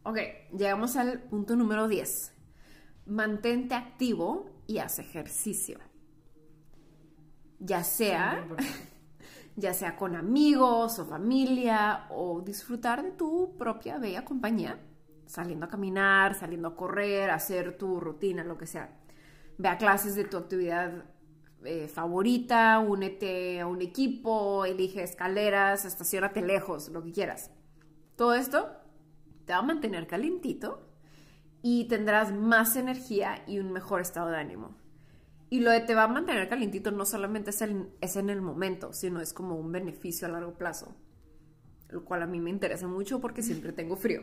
[0.03, 0.19] Ok,
[0.59, 2.35] llegamos al punto número 10.
[3.07, 5.79] Mantente activo y haz ejercicio.
[7.61, 8.49] Ya sea,
[9.57, 14.79] ya sea con amigos o familia o disfrutar de tu propia bella compañía,
[15.27, 18.99] saliendo a caminar, saliendo a correr, hacer tu rutina, lo que sea.
[19.59, 21.05] Ve a clases de tu actividad
[21.65, 27.51] eh, favorita, únete a un equipo, elige escaleras, estacionate lejos, lo que quieras.
[28.17, 28.71] Todo esto
[29.45, 30.89] te va a mantener calientito
[31.63, 34.77] y tendrás más energía y un mejor estado de ánimo.
[35.53, 38.41] Y lo de te va a mantener calientito no solamente es, el- es en el
[38.41, 40.97] momento, sino es como un beneficio a largo plazo,
[41.91, 44.23] lo cual a mí me interesa mucho porque siempre tengo frío.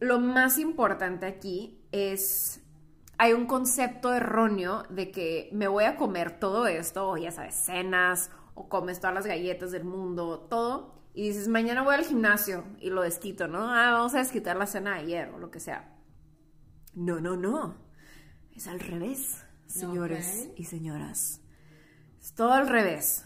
[0.00, 2.60] Lo más importante aquí es,
[3.18, 7.54] hay un concepto erróneo de que me voy a comer todo esto, o ya sabes,
[7.54, 12.64] cenas, o comes todas las galletas del mundo, todo, y dices, mañana voy al gimnasio
[12.80, 13.72] y lo desquito, ¿no?
[13.72, 15.96] Ah, vamos a desquitar la cena de ayer o lo que sea.
[16.94, 17.76] No, no, no.
[18.56, 21.40] Es al revés, señores y señoras.
[22.20, 23.24] Es todo al revés.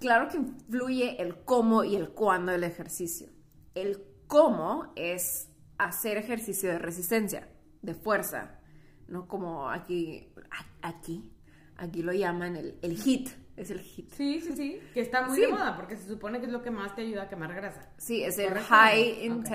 [0.00, 3.28] Claro que influye el cómo y el cuándo del ejercicio.
[3.74, 5.48] El cómo es
[5.78, 7.48] hacer ejercicio de resistencia,
[7.82, 8.60] de fuerza,
[9.08, 10.32] no como aquí,
[10.82, 11.32] aquí,
[11.76, 14.10] aquí lo llaman el, el HIT, es el HIT.
[14.12, 14.80] Sí, sí, sí.
[14.94, 15.42] Que está muy Sí.
[15.42, 17.92] de moda porque se supone que es lo que más te ayuda a quemar grasa.
[17.98, 18.54] Sí, es el.
[18.54, 19.46] High Ok.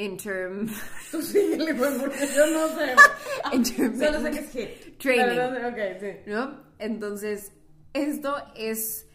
[0.00, 0.68] Intensity Interm...
[1.10, 3.96] Tú síguele, pues, porque yo no sé.
[3.98, 4.98] Solo sé que es hit.
[4.98, 6.00] Training.
[6.00, 6.30] Sí.
[6.30, 6.60] ¿no?
[6.78, 7.52] Entonces,
[7.92, 9.08] esto es,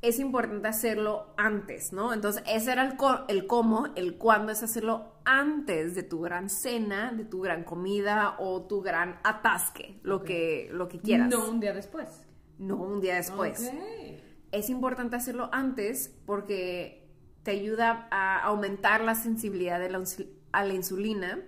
[0.00, 2.12] es importante hacerlo antes, ¿no?
[2.12, 2.96] Entonces, ese era el,
[3.28, 8.36] el cómo, el cuándo es hacerlo antes de tu gran cena, de tu gran comida
[8.38, 11.28] o tu gran atasque, lo, que, lo que quieras.
[11.28, 12.08] No un día después.
[12.58, 13.70] No un día después.
[14.52, 17.01] Es importante hacerlo antes porque
[17.42, 20.02] te ayuda a aumentar la sensibilidad de la
[20.52, 21.40] a la insulina,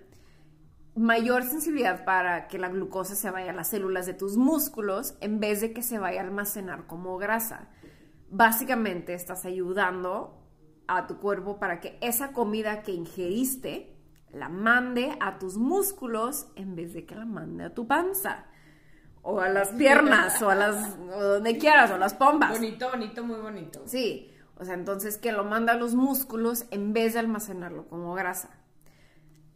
[0.97, 5.41] mayor sensibilidad para que la glucosa se vaya a las células de tus músculos en
[5.41, 7.69] vez de que se vaya a almacenar como grasa.
[8.31, 10.41] Básicamente estás ayudando
[10.87, 13.95] a tu cuerpo para que esa comida que ingeriste
[14.33, 18.47] la mande a tus músculos en vez de que la mande a tu panza
[19.23, 22.51] o a las piernas o a las o donde quieras o a las pompas.
[22.51, 23.83] Bonito, bonito, muy bonito.
[23.87, 28.15] Sí, o sea, entonces que lo manda a los músculos en vez de almacenarlo como
[28.15, 28.51] grasa.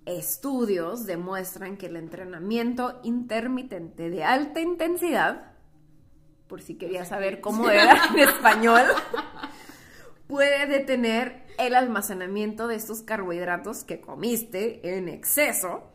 [0.06, 5.52] Estudios demuestran que el entrenamiento intermitente de alta intensidad,
[6.46, 8.82] por si querías saber cómo era en español,
[10.26, 15.92] puede detener el almacenamiento de estos carbohidratos que comiste en exceso,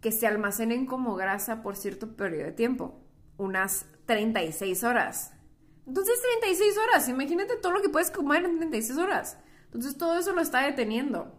[0.00, 3.00] que se almacenen como grasa por cierto periodo de tiempo,
[3.36, 5.32] unas 36 horas.
[5.90, 9.38] Entonces 36 horas, imagínate todo lo que puedes comer en 36 horas.
[9.64, 11.34] Entonces todo eso lo está deteniendo.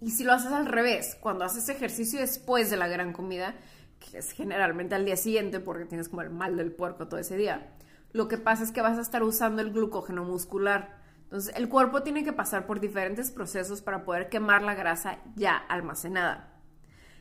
[0.00, 3.54] Y si lo haces al revés, cuando haces ejercicio después de la gran comida,
[4.00, 7.36] que es generalmente al día siguiente porque tienes como el mal del puerco todo ese
[7.36, 7.72] día,
[8.10, 10.98] lo que pasa es que vas a estar usando el glucógeno muscular.
[11.22, 15.56] Entonces el cuerpo tiene que pasar por diferentes procesos para poder quemar la grasa ya
[15.56, 16.52] almacenada.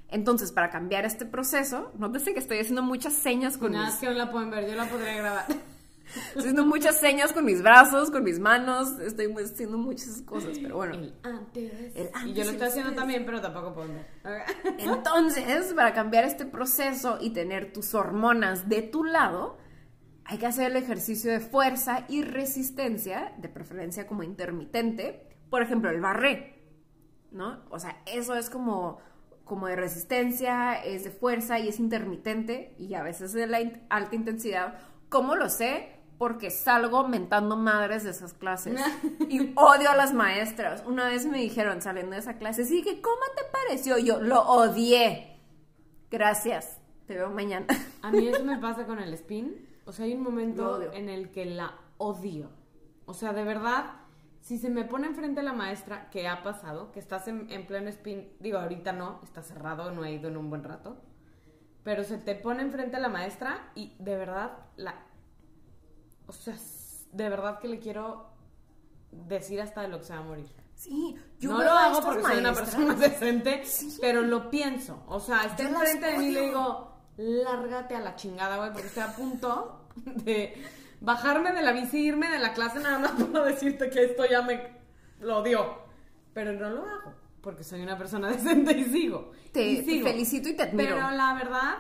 [0.10, 4.08] Entonces, para cambiar este proceso, nótese que estoy haciendo muchas señas con Nada mis que
[4.08, 5.46] no la pueden ver, yo la podría grabar.
[6.16, 10.78] Estoy haciendo muchas señas con mis brazos, con mis manos, estoy haciendo muchas cosas, pero
[10.78, 10.96] bueno.
[10.96, 11.96] El antes.
[11.96, 13.82] El y antes yo y lo el estoy haciendo también, pero tampoco.
[13.82, 13.88] Ok.
[14.80, 19.58] Entonces, para cambiar este proceso y tener tus hormonas de tu lado,
[20.26, 25.92] hay que hacer el ejercicio de fuerza y resistencia, de preferencia como intermitente, por ejemplo,
[25.92, 26.64] el barré,
[27.32, 27.64] ¿no?
[27.70, 29.00] O sea, eso es como,
[29.44, 33.60] como de resistencia, es de fuerza y es intermitente y a veces de la
[33.90, 34.80] alta intensidad.
[35.10, 35.95] ¿Cómo lo sé?
[36.18, 38.80] Porque salgo mentando madres de esas clases
[39.30, 40.84] y odio a las maestras.
[40.86, 43.98] Una vez me dijeron saliendo de esa clase, sí, que ¿cómo te pareció?
[43.98, 45.38] Yo lo odié.
[46.10, 46.80] Gracias.
[47.06, 47.68] Te veo mañana.
[48.02, 49.68] A mí eso me pasa con el spin.
[49.86, 52.50] O sea, hay un momento en el que la odio.
[53.06, 53.86] O sea, de verdad,
[54.42, 57.90] si se me pone enfrente la maestra, que ha pasado, que estás en, en pleno
[57.90, 60.98] spin, digo, ahorita no, está cerrado, no he ido en un buen rato,
[61.84, 64.96] pero se te pone enfrente la maestra y de verdad, la,
[66.28, 66.56] o sea,
[67.12, 68.30] de verdad que le quiero
[69.12, 70.48] decir hasta de lo que se va a morir.
[70.76, 73.64] Sí, yo no lo hago porque soy una persona decente,
[74.02, 75.04] pero lo pienso.
[75.08, 78.88] O sea, está enfrente de mí y le digo, lárgate a la chingada, güey, porque
[78.88, 80.54] estoy a punto de
[81.00, 84.42] bajarme de la bici, irme de la clase nada más para decirte que esto ya
[84.42, 84.76] me
[85.22, 85.86] lo dio.
[86.34, 89.32] Pero no lo hago, porque soy una persona decente y sigo.
[89.54, 90.96] Te, Y te felicito y te admiro.
[90.96, 91.76] Pero la verdad,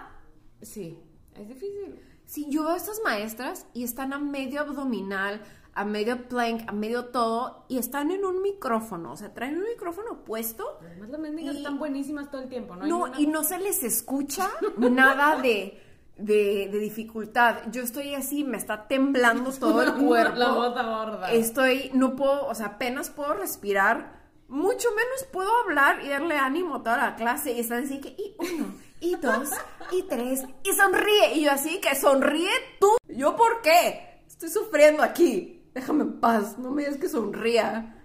[0.61, 0.97] sí,
[1.35, 1.99] es difícil.
[2.25, 5.41] Sí, yo veo a estas maestras y están a medio abdominal,
[5.75, 9.65] a medio plank, a medio todo, y están en un micrófono, o sea, traen un
[9.65, 10.79] micrófono puesto.
[10.81, 12.85] Además, las mendigas están buenísimas todo el tiempo, ¿no?
[12.85, 15.81] No, y no se les escucha nada de,
[16.17, 17.57] de, de dificultad.
[17.71, 20.37] Yo estoy así, me está temblando todo el cuerpo.
[20.37, 21.31] La bota gorda.
[21.31, 26.75] Estoy, no puedo, o sea, apenas puedo respirar, mucho menos puedo hablar y darle ánimo
[26.75, 27.51] a toda la clase.
[27.51, 29.49] Y están así que, y uno, y dos,
[29.91, 31.33] y tres, y sonríe.
[31.35, 32.95] Y yo así que sonríe tú.
[33.07, 34.21] ¿Yo por qué?
[34.27, 35.69] Estoy sufriendo aquí.
[35.73, 38.03] Déjame en paz, no me digas que sonría.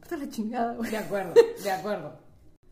[0.00, 0.90] Puta la chingada, güey.
[0.90, 2.18] De acuerdo, de acuerdo.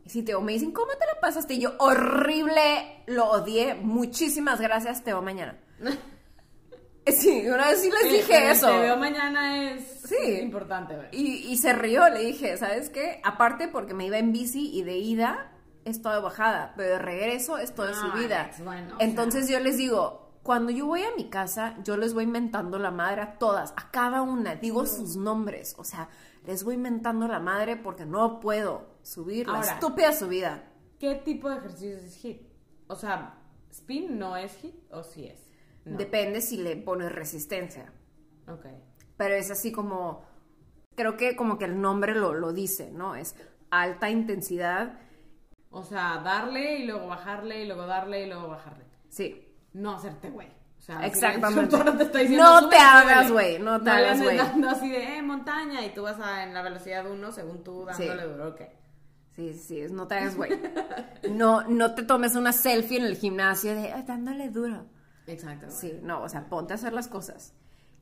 [0.04, 1.54] Y si Teo me dicen, ¿cómo te la pasaste?
[1.54, 3.74] Y yo, horrible, lo odié.
[3.74, 5.58] Muchísimas gracias, Teo, mañana.
[7.06, 8.68] Sí, una vez sí les dije el eso.
[8.68, 10.32] Te veo mañana es Sí.
[10.42, 10.94] importante.
[11.10, 13.20] Y, y se rió, le dije, ¿sabes qué?
[13.24, 15.50] Aparte porque me iba en bici y de ida
[15.84, 18.50] es todo de bajada, pero de regreso es todo de Ah, subida.
[18.64, 22.24] bueno, o Entonces yo les digo, cuando yo voy a mi casa, yo les voy
[22.24, 26.08] inventando la madre a todas, a cada una, digo sus nombres, o sea,
[26.46, 30.64] les voy inventando la madre porque no puedo subir la estúpida subida.
[30.98, 32.42] ¿Qué tipo de ejercicios es HIT?
[32.88, 33.38] O sea,
[33.70, 35.48] ¿spin no es HIT o sí es?
[35.84, 35.96] No.
[35.96, 37.92] Depende si le pones resistencia.
[38.48, 38.66] ok.
[39.16, 40.22] Pero es así como,
[40.96, 43.14] creo que como que el nombre lo, lo dice, ¿no?
[43.16, 43.34] Es
[43.70, 44.98] alta intensidad,
[45.70, 48.84] O sea, darle y luego bajarle y luego darle y luego bajarle.
[49.08, 49.46] sí.
[49.72, 50.48] No hacerte güey.
[50.48, 51.76] O sea, Exactamente.
[51.76, 53.32] si te está diciendo, No "Sube, te hagas, súbele".
[53.32, 54.36] güey, no te le hagas, güey.
[54.36, 57.86] dando así de, eh, montaña, y tú vas a, en la velocidad 1 según tú
[57.96, 58.04] Sí.
[58.06, 58.60] dándole duro, ok.
[59.36, 60.50] Sí, sí, sí, es- no te hagas güey.
[61.30, 64.86] No, no te tomes una selfie en el gimnasio de "Ay, dándole duro.
[65.28, 65.66] Exacto.
[65.70, 67.54] Sí, no, o sea, ponte a hacer las cosas.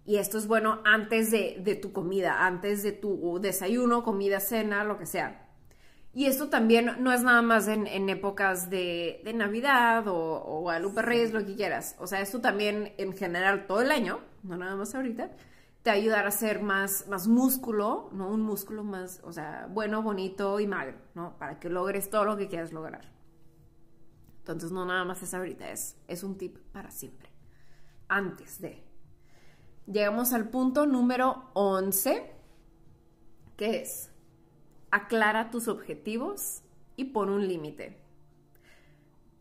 [0.07, 4.85] Y esto es bueno antes de, de tu comida, antes de tu desayuno, comida, cena,
[4.85, 5.48] lo que sea.
[6.19, 10.63] Y esto también no es nada más en, en épocas de, de Navidad o, o
[10.63, 11.95] Guadalupe Reyes, lo que quieras.
[12.01, 15.31] O sea, esto también en general todo el año, no nada más ahorita,
[15.85, 18.31] te va a ayudar a hacer más, más músculo, ¿no?
[18.31, 21.39] Un músculo más, o sea, bueno, bonito y magro, ¿no?
[21.39, 23.13] Para que logres todo lo que quieras lograr.
[24.41, 27.31] Entonces, no nada más es ahorita, es, es un tip para siempre.
[28.09, 28.83] Antes de.
[29.87, 32.29] Llegamos al punto número 11,
[33.57, 34.11] que es
[34.91, 36.63] aclara tus objetivos
[36.97, 37.99] y pon un límite.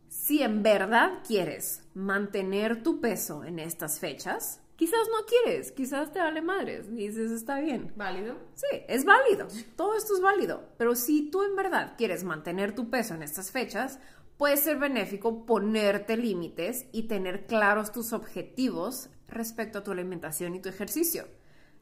[0.08, 6.20] Si en verdad quieres mantener tu peso en estas fechas, quizás no quieres, quizás te
[6.20, 7.94] vale madres, dices está bien.
[7.96, 8.36] ¿Válido?
[8.56, 9.48] Sí, es válido.
[9.76, 10.70] Todo esto es válido.
[10.78, 14.00] Pero si tú en verdad quieres mantener tu peso en estas fechas,
[14.38, 20.62] puede ser benéfico ponerte límites y tener claros tus objetivos respecto a tu alimentación y
[20.62, 21.26] tu ejercicio.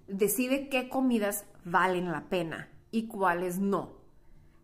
[0.07, 3.91] Decide qué comidas valen la pena y cuáles no.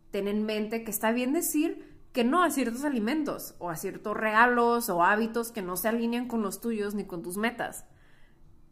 [0.09, 4.15] Ten en mente que está bien decir que no a ciertos alimentos o a ciertos
[4.15, 7.83] regalos o hábitos que no se alinean con los tuyos ni con tus metas.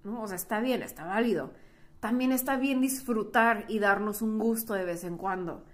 [0.05, 0.22] ¿no?
[0.22, 1.51] O sea, está bien, está válido.
[1.99, 5.66] También está bien disfrutar y darnos un gusto de vez en cuando.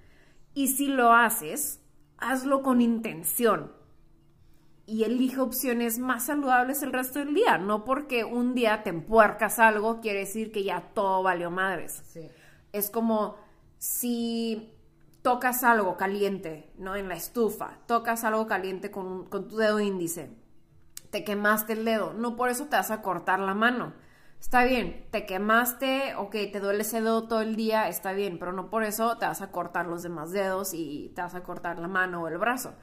[0.55, 1.79] Y si lo haces,
[2.17, 3.71] hazlo con intención.
[4.87, 7.59] Y elige opciones más saludables el resto del día.
[7.59, 12.01] No porque un día te empuercas algo, quiere decir que ya todo valió madres.
[12.07, 12.27] Sí.
[12.71, 13.44] Es como
[13.85, 14.73] si
[15.21, 16.95] tocas algo caliente, ¿no?
[16.95, 20.31] En la estufa, tocas algo caliente con, tu dedo índice,
[21.11, 23.93] te quemaste el dedo, no por eso te vas a cortar la mano.
[24.39, 28.53] Está bien, te quemaste, ok, te duele ese dedo todo el día, está bien, pero
[28.53, 31.77] no por eso te vas a cortar los demás dedos y te vas a cortar
[31.77, 32.73] la mano o el brazo.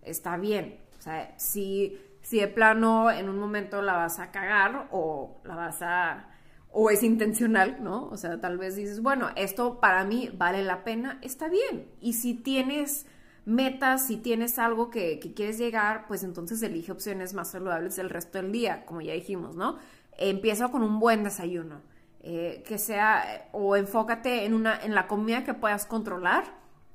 [0.00, 0.80] Está bien.
[0.96, 5.56] O sea, si, si de plano en un momento la vas a cagar o la
[5.56, 6.31] vas a
[6.72, 8.08] o es intencional, ¿no?
[8.08, 11.86] O sea, tal vez dices, bueno, esto para mí vale la pena, está bien.
[12.00, 13.06] Y si tienes
[13.44, 18.38] metas, si tienes algo que, quieres llegar, pues entonces elige opciones más saludables del resto
[18.38, 19.78] del día, como ya dijimos, ¿no?
[20.16, 21.82] Empieza con un buen desayuno,
[22.20, 26.44] eh, que sea, o enfócate en, una, en la comida que puedas controlar,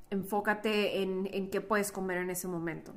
[0.09, 2.93] enfócate en, en qué puedes comer en ese momento,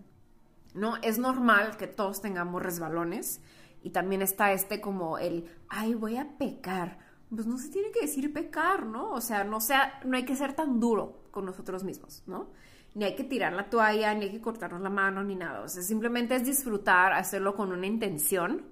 [0.74, 0.96] ¿no?
[1.02, 3.42] Es normal que todos tengamos resbalones,
[3.82, 8.00] y también está este como el, ay, voy a pecar pues no se tiene que
[8.00, 9.12] decir pecar, ¿no?
[9.12, 12.50] O sea, no sea, no hay que ser tan duro con nosotros mismos, ¿no?
[12.94, 15.60] Ni hay que tirar la toalla, ni hay que cortarnos la mano, ni nada.
[15.60, 18.66] O sea, simplemente es disfrutar, hacerlo con una intención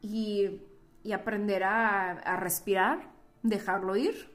[0.00, 0.60] y,
[1.02, 3.10] y aprender a, a respirar,
[3.42, 4.30] dejarlo ir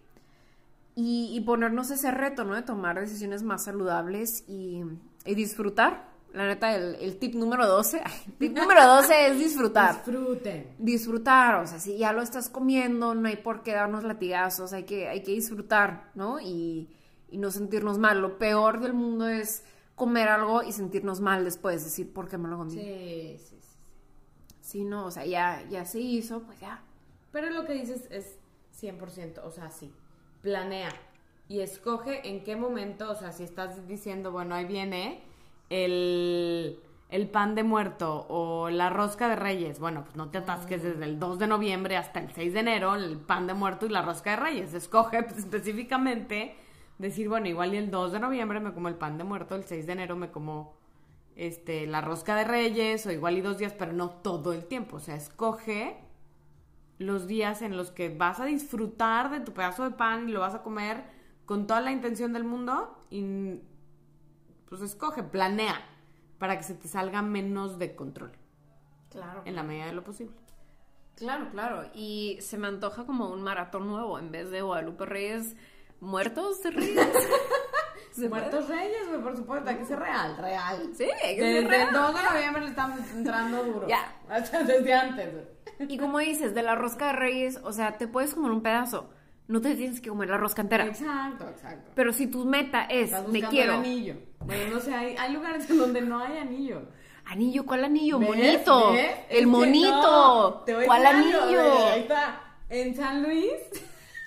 [0.95, 2.55] y, y ponernos ese reto, ¿no?
[2.55, 4.83] De tomar decisiones más saludables y,
[5.25, 6.13] y disfrutar.
[6.35, 10.75] La neta, el, el tip número 12, el tip número 12 es disfrutar Disfruten.
[10.77, 14.83] disfrutar, o sea, si ya lo estás comiendo, no hay por qué darnos latigazos, hay
[14.83, 16.39] que, hay que disfrutar, ¿no?
[16.41, 16.89] Y,
[17.29, 18.21] y no sentirnos mal.
[18.21, 19.63] Lo peor del mundo es
[19.95, 22.71] comer algo y sentirnos mal después, decir, ¿por qué me lo comí?
[22.71, 23.59] Sí, Sí, sí,
[24.61, 24.83] sí.
[24.83, 26.83] no, o sea, ya, ya se hizo, pues ya.
[27.31, 28.37] Pero lo que dices es
[28.81, 29.91] 100%, o sea, sí.
[30.41, 30.89] Planea
[31.47, 35.23] y escoge en qué momento, o sea, si estás diciendo, bueno, ahí viene
[35.69, 40.83] el, el pan de muerto o la rosca de reyes, bueno, pues no te atasques
[40.83, 43.89] desde el 2 de noviembre hasta el 6 de enero, el pan de muerto y
[43.89, 44.73] la rosca de reyes.
[44.73, 46.55] Escoge pues, específicamente
[46.97, 49.63] decir, bueno, igual y el 2 de noviembre me como el pan de muerto, el
[49.63, 50.73] 6 de enero me como
[51.35, 54.97] este, la rosca de reyes o igual y dos días, pero no todo el tiempo.
[54.97, 55.97] O sea, escoge
[56.97, 60.39] los días en los que vas a disfrutar de tu pedazo de pan y lo
[60.39, 61.03] vas a comer
[61.45, 63.59] con toda la intención del mundo y
[64.69, 65.79] pues escoge, planea
[66.39, 68.31] para que se te salga menos de control
[69.09, 69.41] Claro.
[69.45, 70.35] en la medida de lo posible.
[71.15, 71.83] Claro, claro.
[71.93, 75.55] Y se me antoja como un maratón nuevo en vez de Guadalupe Reyes
[76.01, 77.07] muertos de Reyes.
[78.11, 80.91] ¿Se Muertos Reyes, güey, por supuesto, hay que ser real, real.
[80.95, 81.89] Sí, hay que ser Desde el real.
[81.93, 83.87] 2 de noviembre le estamos entrando duro.
[83.87, 84.15] Ya.
[84.29, 85.33] Hasta desde antes.
[85.79, 89.09] Y como dices, de la rosca de Reyes, o sea, te puedes comer un pedazo.
[89.47, 90.85] No te tienes que comer la rosca entera.
[90.85, 91.91] Exacto, exacto.
[91.93, 93.73] Pero si tu meta es, me quiero.
[93.73, 94.15] el anillo.
[94.39, 96.81] Bueno, no sé, hay, hay lugares en donde no hay anillo.
[97.25, 98.19] Anillo, ¿cuál anillo?
[98.19, 98.29] ¿Ves?
[98.29, 98.93] Monito.
[99.29, 100.63] El monito.
[100.67, 101.87] no, ¿Cuál anillo?
[101.87, 102.41] Ahí está.
[102.69, 103.51] En San Luis.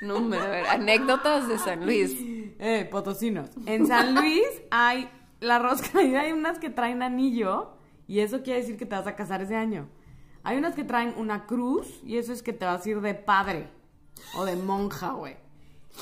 [0.01, 2.17] No, hombre, a ver, anécdotas de San Luis.
[2.61, 3.51] Eh, potosinos.
[3.67, 4.43] En San Luis
[4.73, 5.09] hay
[5.39, 7.71] la rosca y hay unas que traen anillo
[8.09, 9.89] y eso quiere decir que te vas a casar ese año.
[10.43, 13.15] Hay unas que traen una cruz y eso es que te vas a ir de
[13.15, 13.69] padre
[14.35, 15.37] o de monja, güey.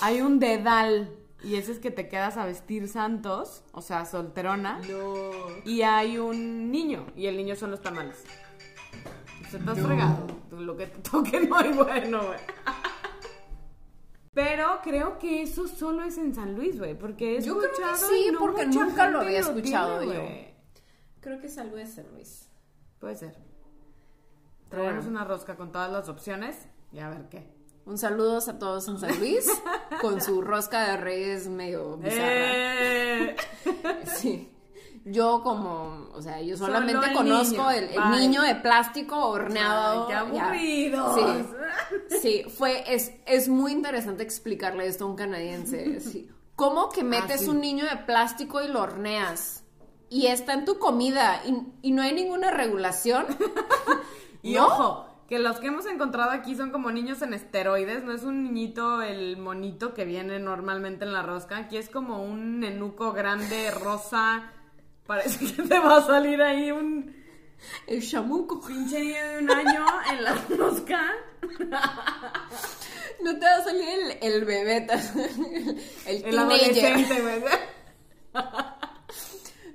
[0.00, 1.10] Hay un dedal
[1.42, 4.80] y ese es que te quedas a vestir santos, o sea, solterona.
[5.64, 8.24] Y hay un niño y el niño son los tamales.
[9.50, 10.26] Se te has fregado.
[10.50, 12.40] Lo que te toque no hay bueno, güey.
[14.32, 17.96] Pero creo que eso solo es en San Luis, güey, porque he Yo creo que
[17.96, 21.20] sí, no porque nunca lo había escuchado tiene, yo.
[21.20, 22.50] Creo que es algo de San Luis.
[22.98, 23.38] Puede ser.
[24.68, 27.55] Traemos una rosca con todas las opciones y a ver qué.
[27.86, 29.46] Un saludo a todos en San Luis
[30.00, 32.26] con su rosca de reyes medio bizarra.
[32.26, 33.36] Eh.
[34.16, 34.52] Sí.
[35.04, 37.70] Yo como, o sea, yo solamente el conozco niño.
[37.70, 40.02] el, niño de plástico horneado.
[40.02, 40.46] Ay, qué ya.
[40.48, 41.14] aburridos.
[42.08, 46.00] Sí, sí, fue, es, es muy interesante explicarle esto a un canadiense.
[46.00, 46.28] sí.
[46.56, 47.48] ¿Cómo que metes sí.
[47.50, 49.62] un niño de plástico y lo horneas?
[50.08, 51.54] Y está en tu comida y,
[51.88, 53.26] y no hay ninguna regulación.
[54.42, 54.66] Y ¿No?
[54.66, 58.44] ojo, que los que hemos encontrado aquí son como niños en esteroides, no es un
[58.44, 63.70] niñito el monito que viene normalmente en la rosca, aquí es como un nenuco grande,
[63.72, 64.52] rosa,
[65.06, 67.14] parece que te va a salir ahí un
[67.86, 68.60] El chamuco.
[68.64, 71.00] pinche niño de un año en la rosca.
[73.22, 74.86] No te va a salir el, el bebé,
[76.06, 77.42] el, el El adolescente, güey.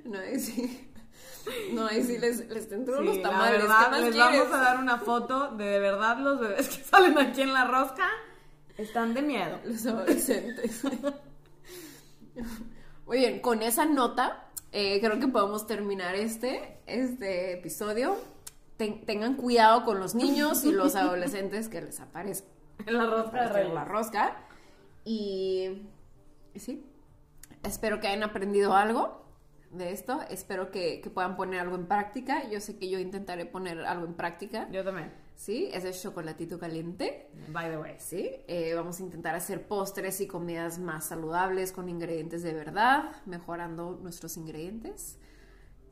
[0.04, 0.91] No, ahí sí.
[1.72, 3.56] No, ahí sí les, les Sí, los la tamales.
[3.56, 4.40] ¿Qué verdad, más les quieres?
[4.40, 7.64] vamos a dar una foto de de verdad los bebés que salen aquí en la
[7.66, 8.08] rosca
[8.78, 9.58] están de miedo.
[9.64, 10.82] Los adolescentes.
[13.06, 18.16] Muy bien, con esa nota, eh, creo que podemos terminar este, este episodio.
[18.76, 22.50] Ten- tengan cuidado con los niños y los adolescentes que les aparezcan
[22.86, 24.36] En la rosca en la rosca.
[25.04, 25.82] Y
[26.56, 26.84] sí,
[27.62, 29.21] espero que hayan aprendido algo
[29.72, 30.20] de esto.
[30.30, 32.48] Espero que, que puedan poner algo en práctica.
[32.48, 34.68] Yo sé que yo intentaré poner algo en práctica.
[34.70, 37.28] Yo también, Sí, ese chocolatito caliente.
[37.48, 37.94] by the way.
[37.98, 43.10] Sí, eh, vamos a intentar hacer postres y comidas más saludables con ingredientes de verdad,
[43.26, 45.18] mejorando nuestros ingredientes.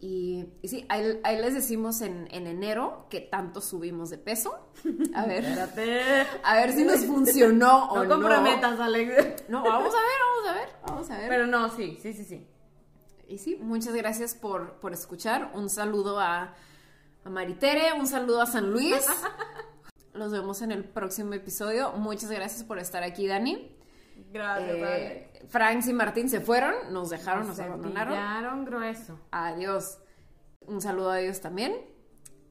[0.02, 4.70] Y, y sí, ahí, ahí les decimos en, en enero que tanto subimos de peso.
[5.14, 6.00] A ver, Espérate.
[6.42, 8.14] a ver si nos funcionó o No no.
[8.14, 9.44] comprometas, Alex.
[9.48, 11.28] No, vamos a ver, vamos a ver, vamos a ver.
[11.28, 12.46] Pero no, sí, sí, sí, sí.
[13.30, 15.52] Y sí, muchas gracias por, por escuchar.
[15.54, 16.52] Un saludo a,
[17.24, 19.06] a Maritere, un saludo a San Luis.
[20.12, 21.92] Los vemos en el próximo episodio.
[21.92, 23.76] Muchas gracias por estar aquí, Dani.
[24.32, 25.26] Gracias, Eh.
[25.48, 28.64] Franks y Martín se fueron, nos dejaron, nos Se abandonaron.
[28.64, 29.18] grueso.
[29.30, 29.98] Adiós.
[30.66, 31.74] Un saludo a ellos también.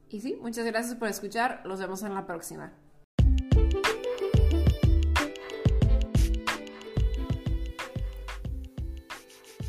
[0.10, 1.62] Y sí, muchas gracias por escuchar.
[1.66, 2.72] Los vemos en la próxima.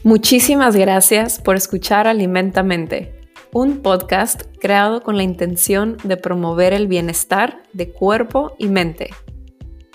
[0.03, 3.21] Muchísimas gracias por escuchar Alimentamente,
[3.53, 9.11] un podcast creado con la intención de promover el bienestar de cuerpo y mente.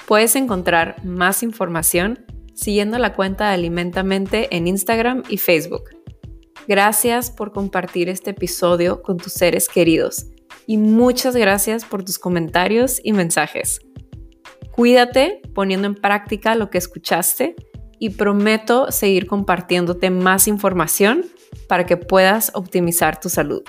[0.08, 5.90] Puedes encontrar más información siguiendo la cuenta de Alimentamente en Instagram y Facebook.
[6.68, 10.28] Gracias por compartir este episodio con tus seres queridos
[10.68, 13.82] y muchas gracias por tus comentarios y mensajes.
[14.72, 17.56] Cuídate poniendo en práctica lo que escuchaste
[18.00, 21.26] y prometo seguir compartiéndote más información
[21.68, 23.64] para que puedas optimizar tu salud.